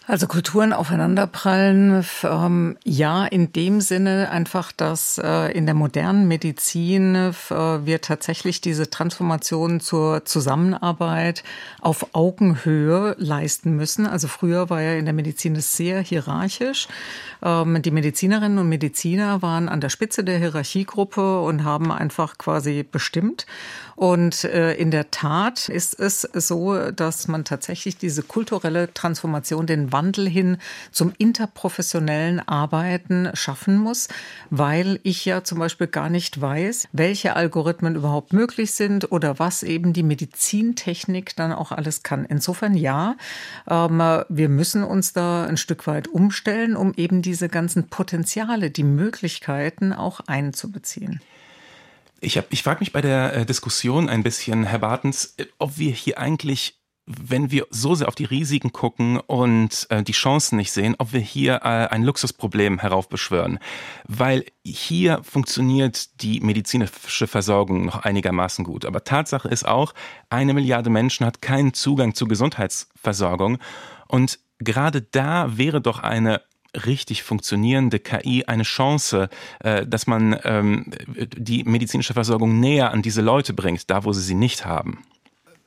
Also 0.08 0.26
Kulturen 0.26 0.72
aufeinanderprallen, 0.72 2.02
ähm, 2.24 2.78
ja, 2.82 3.26
in 3.26 3.52
dem 3.52 3.82
Sinne 3.82 4.30
einfach, 4.30 4.72
dass 4.72 5.18
äh, 5.18 5.52
in 5.52 5.66
der 5.66 5.74
modernen 5.74 6.26
Medizin 6.26 7.14
äh, 7.14 7.32
wir 7.50 8.00
tatsächlich 8.00 8.62
diese 8.62 8.88
Transformation 8.88 9.80
zur 9.80 10.24
Zusammenarbeit 10.24 11.44
auf 11.82 12.14
Augenhöhe 12.14 13.16
leisten 13.18 13.76
müssen. 13.76 14.06
Also 14.06 14.28
früher 14.28 14.70
war 14.70 14.80
ja 14.80 14.94
in 14.94 15.04
der 15.04 15.12
Medizin 15.12 15.54
es 15.56 15.76
sehr 15.76 16.00
hierarchisch. 16.00 16.88
Ähm, 17.42 17.82
die 17.82 17.90
Medizinerinnen 17.90 18.56
und 18.56 18.68
Mediziner 18.70 19.42
waren 19.42 19.68
an 19.68 19.82
der 19.82 19.90
Spitze 19.90 20.24
der 20.24 20.38
Hierarchiegruppe 20.38 21.42
und 21.42 21.64
haben 21.64 21.92
einfach 21.92 22.38
quasi 22.38 22.82
bestimmt. 22.82 23.44
Und 23.98 24.44
äh, 24.44 24.74
in 24.74 24.92
der 24.92 25.10
Tat 25.10 25.68
ist 25.68 25.98
es 25.98 26.20
so, 26.20 26.92
dass 26.92 27.26
man 27.26 27.44
tatsächlich 27.44 27.98
diese 27.98 28.22
kulturelle 28.22 28.94
Transformation, 28.94 29.66
den 29.66 29.90
Wandel 29.90 30.28
hin 30.28 30.58
zum 30.92 31.12
interprofessionellen 31.18 32.38
Arbeiten 32.46 33.28
schaffen 33.34 33.76
muss, 33.76 34.06
weil 34.50 35.00
ich 35.02 35.24
ja 35.24 35.42
zum 35.42 35.58
Beispiel 35.58 35.88
gar 35.88 36.10
nicht 36.10 36.40
weiß, 36.40 36.86
welche 36.92 37.34
Algorithmen 37.34 37.96
überhaupt 37.96 38.32
möglich 38.32 38.70
sind 38.70 39.10
oder 39.10 39.40
was 39.40 39.64
eben 39.64 39.92
die 39.92 40.04
Medizintechnik 40.04 41.34
dann 41.34 41.50
auch 41.50 41.72
alles 41.72 42.04
kann. 42.04 42.24
Insofern 42.24 42.74
ja, 42.74 43.16
ähm, 43.68 43.98
wir 44.28 44.48
müssen 44.48 44.84
uns 44.84 45.12
da 45.12 45.44
ein 45.44 45.56
Stück 45.56 45.88
weit 45.88 46.06
umstellen, 46.06 46.76
um 46.76 46.94
eben 46.94 47.20
diese 47.20 47.48
ganzen 47.48 47.88
Potenziale, 47.88 48.70
die 48.70 48.84
Möglichkeiten 48.84 49.92
auch 49.92 50.20
einzubeziehen. 50.28 51.20
Ich, 52.20 52.36
hab, 52.36 52.52
ich 52.52 52.62
frage 52.62 52.80
mich 52.80 52.92
bei 52.92 53.00
der 53.00 53.34
äh, 53.34 53.46
Diskussion 53.46 54.08
ein 54.08 54.22
bisschen, 54.22 54.64
Herr 54.64 54.80
Bartens, 54.80 55.34
äh, 55.36 55.46
ob 55.58 55.78
wir 55.78 55.92
hier 55.92 56.18
eigentlich 56.18 56.78
wenn 57.08 57.50
wir 57.50 57.66
so 57.70 57.94
sehr 57.94 58.06
auf 58.06 58.14
die 58.14 58.26
Risiken 58.26 58.72
gucken 58.72 59.18
und 59.18 59.86
äh, 59.88 60.02
die 60.02 60.12
Chancen 60.12 60.56
nicht 60.56 60.72
sehen, 60.72 60.94
ob 60.98 61.14
wir 61.14 61.20
hier 61.20 61.54
äh, 61.62 61.88
ein 61.88 62.02
Luxusproblem 62.02 62.80
heraufbeschwören. 62.80 63.58
Weil 64.06 64.44
hier 64.62 65.22
funktioniert 65.22 66.20
die 66.22 66.40
medizinische 66.40 67.26
Versorgung 67.26 67.86
noch 67.86 68.04
einigermaßen 68.04 68.62
gut. 68.62 68.84
Aber 68.84 69.04
Tatsache 69.04 69.48
ist 69.48 69.66
auch, 69.66 69.94
eine 70.28 70.52
Milliarde 70.52 70.90
Menschen 70.90 71.24
hat 71.24 71.40
keinen 71.40 71.72
Zugang 71.72 72.14
zur 72.14 72.28
Gesundheitsversorgung. 72.28 73.56
Und 74.06 74.38
gerade 74.58 75.00
da 75.00 75.56
wäre 75.56 75.80
doch 75.80 76.00
eine 76.00 76.42
richtig 76.74 77.22
funktionierende 77.22 77.98
KI 77.98 78.44
eine 78.46 78.62
Chance, 78.62 79.28
äh, 79.60 79.86
dass 79.86 80.06
man 80.06 80.38
ähm, 80.44 80.92
die 81.36 81.64
medizinische 81.64 82.14
Versorgung 82.14 82.60
näher 82.60 82.92
an 82.92 83.02
diese 83.02 83.22
Leute 83.22 83.54
bringt, 83.54 83.90
da 83.90 84.04
wo 84.04 84.12
sie 84.12 84.22
sie 84.22 84.34
nicht 84.34 84.66
haben. 84.66 85.04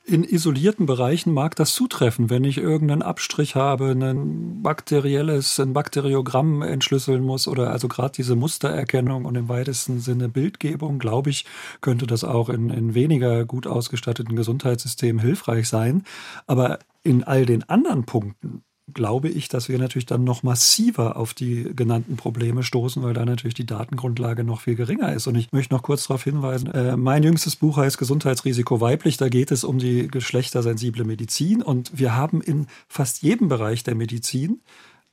In 0.04 0.24
isolierten 0.24 0.84
Bereichen 0.84 1.32
mag 1.32 1.54
das 1.54 1.74
zutreffen, 1.74 2.28
wenn 2.28 2.42
ich 2.42 2.58
irgendeinen 2.58 3.02
Abstrich 3.02 3.54
habe, 3.54 3.92
ein 3.92 4.60
bakterielles, 4.60 5.60
ein 5.60 5.74
Bakteriogramm 5.74 6.60
entschlüsseln 6.60 7.22
muss 7.22 7.46
oder 7.46 7.70
also 7.70 7.86
gerade 7.86 8.12
diese 8.16 8.34
Mustererkennung 8.34 9.26
und 9.26 9.36
im 9.36 9.48
weitesten 9.48 10.00
Sinne 10.00 10.28
Bildgebung, 10.28 10.98
glaube 10.98 11.30
ich, 11.30 11.44
könnte 11.80 12.08
das 12.08 12.24
auch 12.24 12.48
in, 12.48 12.70
in 12.70 12.94
weniger 12.94 13.44
gut 13.44 13.68
ausgestatteten 13.68 14.34
Gesundheitssystemen 14.34 15.22
hilfreich 15.22 15.68
sein. 15.68 16.02
Aber 16.48 16.80
in 17.04 17.22
all 17.22 17.46
den 17.46 17.68
anderen 17.68 18.04
Punkten 18.04 18.64
glaube 18.92 19.28
ich, 19.28 19.48
dass 19.48 19.68
wir 19.68 19.78
natürlich 19.78 20.06
dann 20.06 20.24
noch 20.24 20.42
massiver 20.42 21.16
auf 21.16 21.34
die 21.34 21.70
genannten 21.74 22.16
Probleme 22.16 22.62
stoßen, 22.62 23.02
weil 23.02 23.14
da 23.14 23.24
natürlich 23.24 23.54
die 23.54 23.66
Datengrundlage 23.66 24.44
noch 24.44 24.60
viel 24.60 24.74
geringer 24.74 25.12
ist. 25.12 25.26
Und 25.26 25.36
ich 25.36 25.52
möchte 25.52 25.74
noch 25.74 25.82
kurz 25.82 26.06
darauf 26.06 26.24
hinweisen, 26.24 26.70
äh, 26.72 26.96
mein 26.96 27.22
jüngstes 27.22 27.56
Buch 27.56 27.76
heißt 27.76 27.98
Gesundheitsrisiko 27.98 28.80
weiblich. 28.80 29.16
Da 29.16 29.28
geht 29.28 29.52
es 29.52 29.64
um 29.64 29.78
die 29.78 30.08
geschlechtersensible 30.08 31.04
Medizin. 31.04 31.62
Und 31.62 31.98
wir 31.98 32.16
haben 32.16 32.40
in 32.40 32.66
fast 32.88 33.22
jedem 33.22 33.48
Bereich 33.48 33.84
der 33.84 33.94
Medizin 33.94 34.60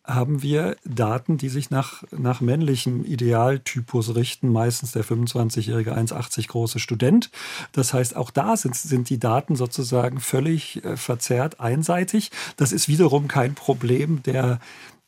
haben 0.10 0.42
wir 0.42 0.76
Daten, 0.84 1.38
die 1.38 1.50
sich 1.50 1.70
nach, 1.70 2.04
nach 2.12 2.42
männlichem 2.42 3.06
Idealtypus 3.06 4.16
richten, 4.16 4.50
meistens 4.50 4.92
der 4.92 5.06
25-jährige 5.06 5.96
1,80 5.96 6.48
große 6.48 6.80
Student. 6.80 7.30
Das 7.72 7.94
heißt, 7.94 8.16
auch 8.16 8.32
da 8.32 8.58
sind, 8.58 8.76
sind 8.76 9.10
die 9.10 9.20
Daten 9.20 9.56
sozusagen 9.56 10.20
völlig 10.20 10.84
äh, 10.84 10.98
verzerrt, 10.98 11.60
einseitig. 11.60 12.32
Das 12.58 12.72
ist 12.72 12.88
wiederum 12.88 13.28
kein 13.28 13.54
Problem 13.54 14.24
der, 14.24 14.60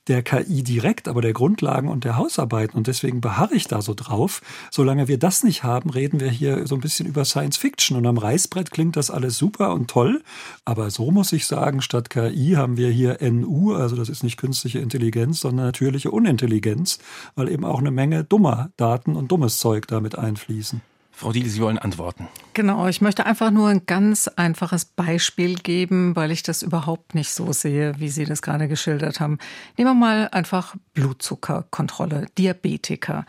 der 0.08 0.24
KI 0.24 0.64
direkt, 0.64 1.08
aber 1.08 1.22
der 1.22 1.34
Grundlagen 1.34 1.88
und 1.88 2.04
der 2.04 2.18
Hausarbeiten. 2.18 2.78
Und 2.78 2.88
deswegen 2.88 3.22
beharre 3.22 3.54
ich 3.56 3.68
da 3.68 3.82
so 3.82 3.94
drauf. 3.94 4.42
Solange 4.72 5.08
wir 5.08 5.20
das 5.20 5.44
nicht 5.44 5.64
haben, 5.64 5.90
reden 5.90 6.20
wir 6.20 6.30
hier 6.30 6.66
so 6.68 6.76
ein 6.76 6.82
bisschen 6.82 7.08
über 7.08 7.26
Science 7.26 7.58
Fiction. 7.58 7.98
Und 7.98 8.06
am 8.08 8.18
Reißbrett 8.18 8.72
klingt 8.72 8.96
das 8.96 9.12
alles 9.12 9.38
super 9.38 9.74
und 9.74 9.90
toll. 9.90 10.24
Aber 10.66 10.90
so 10.90 11.12
muss 11.12 11.34
ich 11.34 11.46
sagen, 11.46 11.82
statt 11.82 12.10
KI 12.10 12.54
haben 12.56 12.78
wir 12.78 12.90
hier 12.90 13.18
NU, 13.22 13.74
also 13.74 13.96
das 13.96 14.10
ist 14.10 14.24
nicht 14.24 14.38
künstliche 14.38 14.80
Intelligenz, 14.80 15.42
sondern 15.42 15.68
natürliche 15.68 16.12
Unintelligenz, 16.12 17.00
weil 17.36 17.50
eben 17.50 17.66
auch 17.66 17.80
eine 17.80 17.92
Menge 17.92 18.24
dummer 18.24 18.72
Daten 18.78 19.16
und 19.16 19.32
dummes 19.32 19.60
Zeug 19.60 19.88
damit 19.88 20.18
einfließen. 20.18 20.82
Frau 21.22 21.32
Diel, 21.32 21.48
Sie 21.48 21.62
wollen 21.62 21.78
antworten. 21.78 22.28
Genau, 22.56 22.88
ich 22.88 23.00
möchte 23.00 23.28
einfach 23.28 23.52
nur 23.52 23.68
ein 23.68 23.86
ganz 23.86 24.28
einfaches 24.28 24.86
Beispiel 24.86 25.54
geben, 25.54 26.16
weil 26.16 26.32
ich 26.32 26.42
das 26.42 26.64
überhaupt 26.64 27.14
nicht 27.14 27.32
so 27.32 27.52
sehe, 27.52 27.94
wie 28.00 28.10
Sie 28.10 28.26
das 28.26 28.42
gerade 28.42 28.68
geschildert 28.68 29.20
haben. 29.20 29.38
Nehmen 29.78 29.92
wir 29.92 29.94
mal 29.94 30.30
einfach 30.32 30.76
Blutzuckerkontrolle, 30.96 32.26
Diabetiker. 32.40 33.28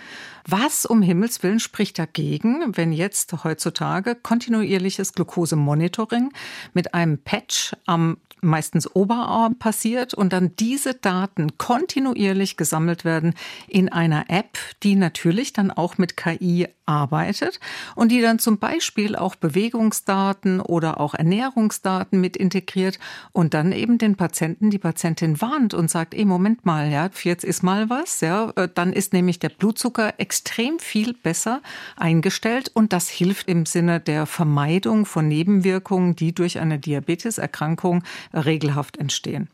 Was 0.49 0.87
um 0.87 1.03
Himmels 1.03 1.43
Willen 1.43 1.61
spricht 1.61 1.99
dagegen, 1.99 2.75
wenn 2.75 2.93
jetzt 2.93 3.45
heutzutage 3.45 4.15
kontinuierliches 4.15 5.13
Glukosemonitoring 5.13 6.33
mit 6.73 6.95
einem 6.95 7.19
Patch 7.19 7.77
am 7.85 8.17
meistens 8.43 8.93
Oberarm 8.95 9.59
passiert 9.59 10.15
und 10.15 10.33
dann 10.33 10.55
diese 10.57 10.95
Daten 10.95 11.59
kontinuierlich 11.59 12.57
gesammelt 12.57 13.05
werden 13.05 13.35
in 13.69 13.91
einer 13.91 14.29
App, 14.29 14.59
die 14.83 14.97
natürlich 14.97 15.53
dann 15.53 15.71
auch 15.71 15.97
mit 15.97 16.17
KI 16.17 16.67
arbeitet 16.87 17.61
und 17.95 18.11
die 18.11 18.21
dann 18.21 18.39
zum 18.39 18.59
Beispiel 18.59 19.17
auch 19.17 19.35
Bewegungsdaten 19.35 20.61
oder 20.61 21.01
auch 21.01 21.15
Ernährungsdaten 21.15 22.21
mit 22.21 22.37
integriert 22.37 22.99
und 23.33 23.55
dann 23.55 23.73
eben 23.73 23.99
den 23.99 24.17
Patienten, 24.17 24.71
die 24.71 24.79
Patientin 24.79 25.41
warnt 25.41 25.75
und 25.75 25.91
sagt, 25.91 26.15
ey, 26.15 26.25
Moment 26.25 26.65
mal, 26.67 26.91
ja, 26.91 27.09
jetzt 27.23 27.45
ist 27.45 27.63
mal 27.63 27.89
was, 27.91 28.21
ja, 28.21 28.51
äh, 28.57 28.69
dann 28.73 28.93
ist 28.93 29.13
nämlich 29.13 29.39
der 29.39 29.51
Blutzucker 29.51 30.15
extrem 30.19 30.79
viel 30.79 31.15
besser 31.15 31.61
eingestellt 31.97 32.71
und 32.75 32.93
das 32.93 33.09
hilft 33.09 33.49
im 33.49 33.67
Sinne 33.67 34.01
der 34.01 34.27
Vermeidung 34.27 35.07
von 35.07 35.29
Nebenwirkungen, 35.29 36.17
die 36.17 36.35
durch 36.35 36.59
eine 36.59 36.79
Diabeteserkrankung 36.79 38.03
regelhaft 38.35 38.97
entstehen. 38.97 39.49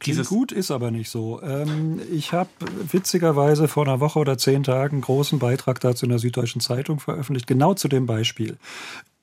Klingt 0.00 0.26
gut, 0.28 0.50
ist 0.50 0.70
aber 0.70 0.90
nicht 0.90 1.10
so. 1.10 1.40
Ähm, 1.42 2.00
ich 2.10 2.32
habe 2.32 2.48
witzigerweise 2.90 3.68
vor 3.68 3.86
einer 3.86 4.00
Woche 4.00 4.18
oder 4.18 4.38
zehn 4.38 4.62
Tagen 4.62 4.96
einen 4.96 5.02
großen 5.02 5.38
Beitrag 5.38 5.78
dazu 5.80 6.06
in 6.06 6.10
der 6.10 6.18
Süddeutschen 6.18 6.60
Zeitung 6.60 7.00
veröffentlicht, 7.00 7.46
genau 7.46 7.74
zu 7.74 7.86
dem 7.86 8.06
Beispiel 8.06 8.56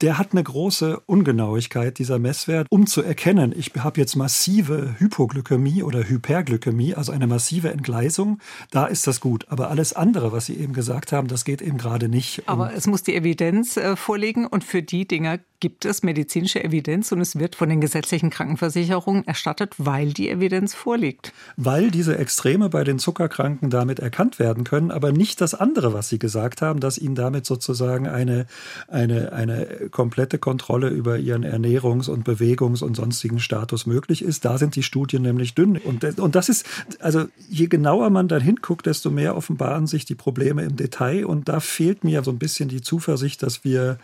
der 0.01 0.17
hat 0.17 0.31
eine 0.31 0.43
große 0.43 1.01
Ungenauigkeit, 1.05 1.97
dieser 1.97 2.19
Messwert, 2.19 2.67
um 2.69 2.87
zu 2.87 3.01
erkennen, 3.01 3.53
ich 3.57 3.71
habe 3.77 3.99
jetzt 3.99 4.15
massive 4.15 4.95
Hypoglykämie 4.99 5.83
oder 5.83 6.07
Hyperglykämie, 6.07 6.95
also 6.95 7.11
eine 7.11 7.27
massive 7.27 7.71
Entgleisung, 7.71 8.39
da 8.71 8.85
ist 8.85 9.07
das 9.07 9.19
gut. 9.19 9.45
Aber 9.49 9.69
alles 9.69 9.93
andere, 9.93 10.31
was 10.31 10.47
Sie 10.47 10.55
eben 10.55 10.73
gesagt 10.73 11.11
haben, 11.11 11.27
das 11.27 11.45
geht 11.45 11.61
eben 11.61 11.77
gerade 11.77 12.09
nicht. 12.09 12.43
Aber 12.47 12.73
es 12.73 12.87
muss 12.87 13.03
die 13.03 13.15
Evidenz 13.15 13.77
äh, 13.77 13.95
vorliegen 13.95 14.45
und 14.45 14.63
für 14.63 14.83
die 14.83 15.07
Dinger 15.07 15.39
gibt 15.59 15.85
es 15.85 16.03
medizinische 16.03 16.63
Evidenz 16.63 17.11
und 17.11 17.19
es 17.19 17.37
wird 17.37 17.55
von 17.55 17.69
den 17.69 17.81
gesetzlichen 17.81 18.29
Krankenversicherungen 18.29 19.25
erstattet, 19.25 19.73
weil 19.77 20.13
die 20.13 20.29
Evidenz 20.29 20.75
vorliegt. 20.75 21.33
Weil 21.55 21.89
diese 21.89 22.17
Extreme 22.17 22.69
bei 22.69 22.83
den 22.83 22.99
Zuckerkranken 22.99 23.69
damit 23.69 23.99
erkannt 23.99 24.37
werden 24.37 24.63
können, 24.63 24.91
aber 24.91 25.11
nicht 25.11 25.41
das 25.41 25.55
andere, 25.55 25.93
was 25.93 26.09
Sie 26.09 26.19
gesagt 26.19 26.61
haben, 26.61 26.79
dass 26.79 26.97
ihnen 26.97 27.15
damit 27.15 27.45
sozusagen 27.45 28.07
eine, 28.07 28.45
eine, 28.87 29.31
eine 29.33 29.86
komplette 29.89 30.37
Kontrolle 30.37 30.89
über 30.89 31.17
ihren 31.17 31.43
Ernährungs- 31.43 32.09
und 32.09 32.27
Bewegungs- 32.27 32.83
und 32.83 32.95
sonstigen 32.95 33.39
Status 33.39 33.85
möglich 33.85 34.23
ist. 34.23 34.45
Da 34.45 34.57
sind 34.57 34.75
die 34.75 34.83
Studien 34.83 35.21
nämlich 35.21 35.55
dünn. 35.55 35.77
Und, 35.77 36.03
und 36.19 36.35
das 36.35 36.49
ist, 36.49 36.65
also 36.99 37.25
je 37.49 37.67
genauer 37.67 38.09
man 38.09 38.27
dann 38.27 38.41
hinguckt, 38.41 38.85
desto 38.85 39.09
mehr 39.09 39.35
offenbaren 39.35 39.87
sich 39.87 40.05
die 40.05 40.15
Probleme 40.15 40.63
im 40.63 40.75
Detail. 40.75 41.25
Und 41.25 41.49
da 41.49 41.59
fehlt 41.59 42.03
mir 42.03 42.23
so 42.23 42.31
ein 42.31 42.39
bisschen 42.39 42.69
die 42.69 42.81
Zuversicht, 42.81 43.43
dass 43.43 43.63
wir 43.63 43.97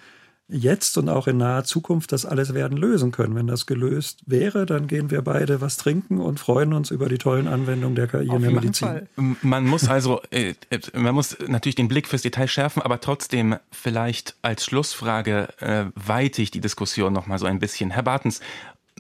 jetzt 0.54 0.98
und 0.98 1.10
auch 1.10 1.28
in 1.28 1.38
naher 1.38 1.64
Zukunft 1.64 2.12
das 2.12 2.26
alles 2.26 2.54
werden 2.54 2.78
lösen 2.78 3.12
können. 3.12 3.36
Wenn 3.36 3.48
das 3.48 3.66
gelöst 3.66 4.22
wäre, 4.26 4.66
dann 4.66 4.88
gehen 4.88 5.12
wir 5.12 5.22
beide 5.22 5.62
was 5.62 5.78
trinken 5.78 6.20
und 6.20 6.40
freuen 6.40 6.74
uns 6.74 6.92
über 6.92 7.10
die 7.10 7.18
tollen 7.18 7.48
Anwendungen 7.48 7.96
der 7.96 8.08
KI 8.08 8.30
Auf 8.30 8.36
in 8.36 8.42
der 8.42 8.52
Medizin. 8.52 8.88
Fall. 8.88 9.08
Man 9.16 9.66
muss 9.66 9.88
also, 9.88 10.22
äh, 10.32 10.54
man 10.94 11.16
muss 11.16 11.38
natürlich 11.48 11.76
den 11.76 11.88
Blick 11.88 12.08
fürs 12.08 12.22
Detail 12.22 12.48
schärfen, 12.48 12.82
aber 12.82 13.02
trotzdem 13.02 13.56
vielleicht 13.72 14.36
als 14.42 14.66
Schlussfrage 14.66 15.50
äh, 15.60 15.86
weite 15.96 16.42
ich 16.42 16.52
die 16.52 16.62
Diskussion 16.62 17.12
noch 17.14 17.28
mal 17.28 17.40
so 17.40 17.46
ein 17.46 17.60
bisschen. 17.60 17.92
Herr 17.92 18.04
Bartens, 18.04 18.40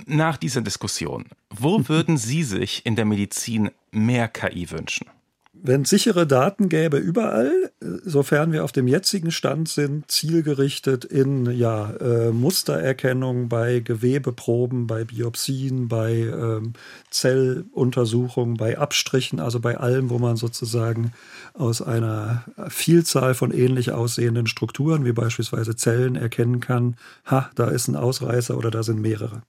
nach 0.05 0.37
dieser 0.37 0.61
Diskussion, 0.61 1.25
wo 1.49 1.87
würden 1.87 2.17
Sie 2.17 2.43
sich 2.43 2.85
in 2.85 2.95
der 2.95 3.05
Medizin 3.05 3.71
mehr 3.91 4.27
KI 4.27 4.71
wünschen? 4.71 5.07
Wenn 5.65 5.85
sichere 5.85 6.27
Daten 6.27 6.67
gäbe 6.67 6.97
überall, 6.97 7.71
sofern 8.03 8.51
wir 8.51 8.65
auf 8.65 8.73
dem 8.73 8.85
jetzigen 8.85 9.31
Stand 9.31 9.69
sind, 9.69 10.11
zielgerichtet 10.11 11.05
in 11.05 11.49
ja, 11.51 11.89
äh, 12.01 12.31
Mustererkennung 12.31 13.47
bei 13.47 13.79
Gewebeproben, 13.79 14.87
bei 14.87 15.05
Biopsien, 15.05 15.87
bei 15.87 16.15
ähm, 16.15 16.73
Zelluntersuchungen, 17.11 18.57
bei 18.57 18.77
Abstrichen, 18.77 19.39
also 19.39 19.61
bei 19.61 19.77
allem, 19.77 20.09
wo 20.09 20.19
man 20.19 20.35
sozusagen 20.35 21.13
aus 21.53 21.81
einer 21.81 22.43
Vielzahl 22.67 23.33
von 23.33 23.51
ähnlich 23.51 23.93
aussehenden 23.93 24.47
Strukturen, 24.47 25.05
wie 25.05 25.13
beispielsweise 25.13 25.77
Zellen, 25.77 26.17
erkennen 26.17 26.59
kann, 26.59 26.97
ha, 27.25 27.49
da 27.55 27.69
ist 27.69 27.87
ein 27.87 27.95
Ausreißer 27.95 28.57
oder 28.57 28.69
da 28.69 28.83
sind 28.83 28.99
mehrere. 28.99 29.43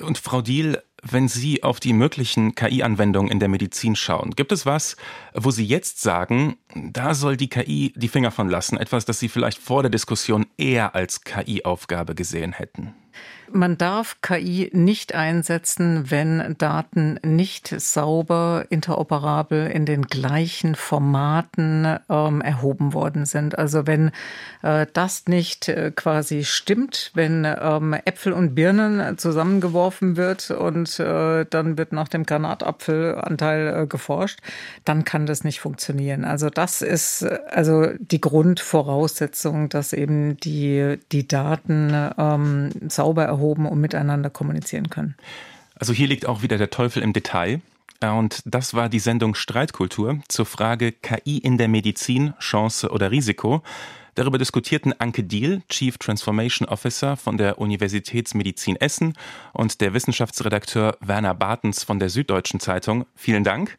Und 0.00 0.16
Frau 0.18 0.40
Diel, 0.40 0.78
wenn 1.10 1.28
Sie 1.28 1.62
auf 1.62 1.80
die 1.80 1.92
möglichen 1.92 2.54
KI-Anwendungen 2.54 3.30
in 3.30 3.38
der 3.38 3.48
Medizin 3.48 3.96
schauen, 3.96 4.30
gibt 4.30 4.52
es 4.52 4.66
was, 4.66 4.96
wo 5.34 5.50
Sie 5.50 5.64
jetzt 5.64 6.00
sagen, 6.00 6.56
da 6.74 7.14
soll 7.14 7.36
die 7.36 7.48
KI 7.48 7.92
die 7.96 8.08
Finger 8.08 8.30
von 8.30 8.48
lassen? 8.48 8.76
Etwas, 8.76 9.04
das 9.04 9.20
Sie 9.20 9.28
vielleicht 9.28 9.58
vor 9.58 9.82
der 9.82 9.90
Diskussion 9.90 10.46
eher 10.56 10.94
als 10.94 11.22
KI-Aufgabe 11.22 12.14
gesehen 12.14 12.52
hätten? 12.52 12.94
Man 13.52 13.78
darf 13.78 14.20
KI 14.20 14.70
nicht 14.72 15.14
einsetzen, 15.14 16.10
wenn 16.10 16.56
Daten 16.58 17.20
nicht 17.22 17.68
sauber, 17.68 18.64
interoperabel 18.70 19.68
in 19.68 19.86
den 19.86 20.02
gleichen 20.02 20.74
Formaten 20.74 21.98
ähm, 22.08 22.40
erhoben 22.40 22.94
worden 22.94 23.26
sind. 23.26 23.56
Also 23.56 23.86
wenn 23.86 24.10
äh, 24.62 24.86
das 24.92 25.26
nicht 25.26 25.68
äh, 25.68 25.92
quasi 25.94 26.44
stimmt, 26.44 27.12
wenn 27.14 27.44
ähm, 27.44 27.94
Äpfel 28.04 28.32
und 28.32 28.54
Birnen 28.54 29.18
zusammengeworfen 29.18 30.16
wird 30.16 30.50
und 30.50 30.93
äh, 30.98 31.46
dann 31.48 31.78
wird 31.78 31.92
nach 31.92 32.08
dem 32.08 32.24
Granatapfelanteil 32.24 33.82
äh, 33.82 33.86
geforscht, 33.86 34.40
dann 34.84 35.04
kann 35.04 35.26
das 35.26 35.44
nicht 35.44 35.60
funktionieren. 35.60 36.24
Also 36.24 36.50
das 36.50 36.82
ist 36.82 37.22
äh, 37.22 37.38
also 37.50 37.88
die 37.98 38.20
Grundvoraussetzung, 38.20 39.68
dass 39.68 39.92
eben 39.92 40.36
die, 40.38 40.98
die 41.12 41.28
Daten 41.28 41.94
ähm, 42.18 42.70
sauber 42.88 43.24
erhoben 43.24 43.66
und 43.66 43.80
miteinander 43.80 44.30
kommunizieren 44.30 44.90
können. 44.90 45.14
Also 45.76 45.92
hier 45.92 46.08
liegt 46.08 46.26
auch 46.26 46.42
wieder 46.42 46.58
der 46.58 46.70
Teufel 46.70 47.02
im 47.02 47.12
Detail. 47.12 47.60
Und 48.00 48.42
das 48.44 48.74
war 48.74 48.88
die 48.88 48.98
Sendung 48.98 49.34
Streitkultur 49.34 50.20
zur 50.28 50.46
Frage 50.46 50.92
KI 50.92 51.38
in 51.38 51.58
der 51.58 51.68
Medizin, 51.68 52.34
Chance 52.38 52.90
oder 52.90 53.10
Risiko. 53.10 53.62
Darüber 54.14 54.38
diskutierten 54.38 54.92
Anke 55.00 55.24
Diel, 55.24 55.62
Chief 55.68 55.98
Transformation 55.98 56.68
Officer 56.68 57.16
von 57.16 57.36
der 57.36 57.58
Universitätsmedizin 57.58 58.76
Essen 58.76 59.14
und 59.52 59.80
der 59.80 59.92
Wissenschaftsredakteur 59.92 60.96
Werner 61.00 61.34
Bartens 61.34 61.82
von 61.82 61.98
der 61.98 62.08
Süddeutschen 62.08 62.60
Zeitung. 62.60 63.06
Vielen 63.16 63.42
Dank. 63.42 63.76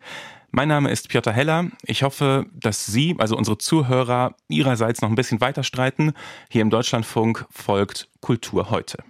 Mein 0.52 0.68
Name 0.68 0.90
ist 0.92 1.10
Piotr 1.10 1.32
Heller. 1.32 1.68
Ich 1.84 2.04
hoffe, 2.04 2.46
dass 2.54 2.86
Sie, 2.86 3.16
also 3.18 3.38
unsere 3.38 3.58
Zuhörer, 3.58 4.36
Ihrerseits 4.48 5.02
noch 5.02 5.10
ein 5.10 5.16
bisschen 5.16 5.42
weiter 5.42 5.64
streiten. 5.64 6.14
Hier 6.50 6.62
im 6.62 6.70
Deutschlandfunk 6.70 7.46
folgt 7.50 8.10
Kultur 8.22 8.70
heute. 8.70 9.04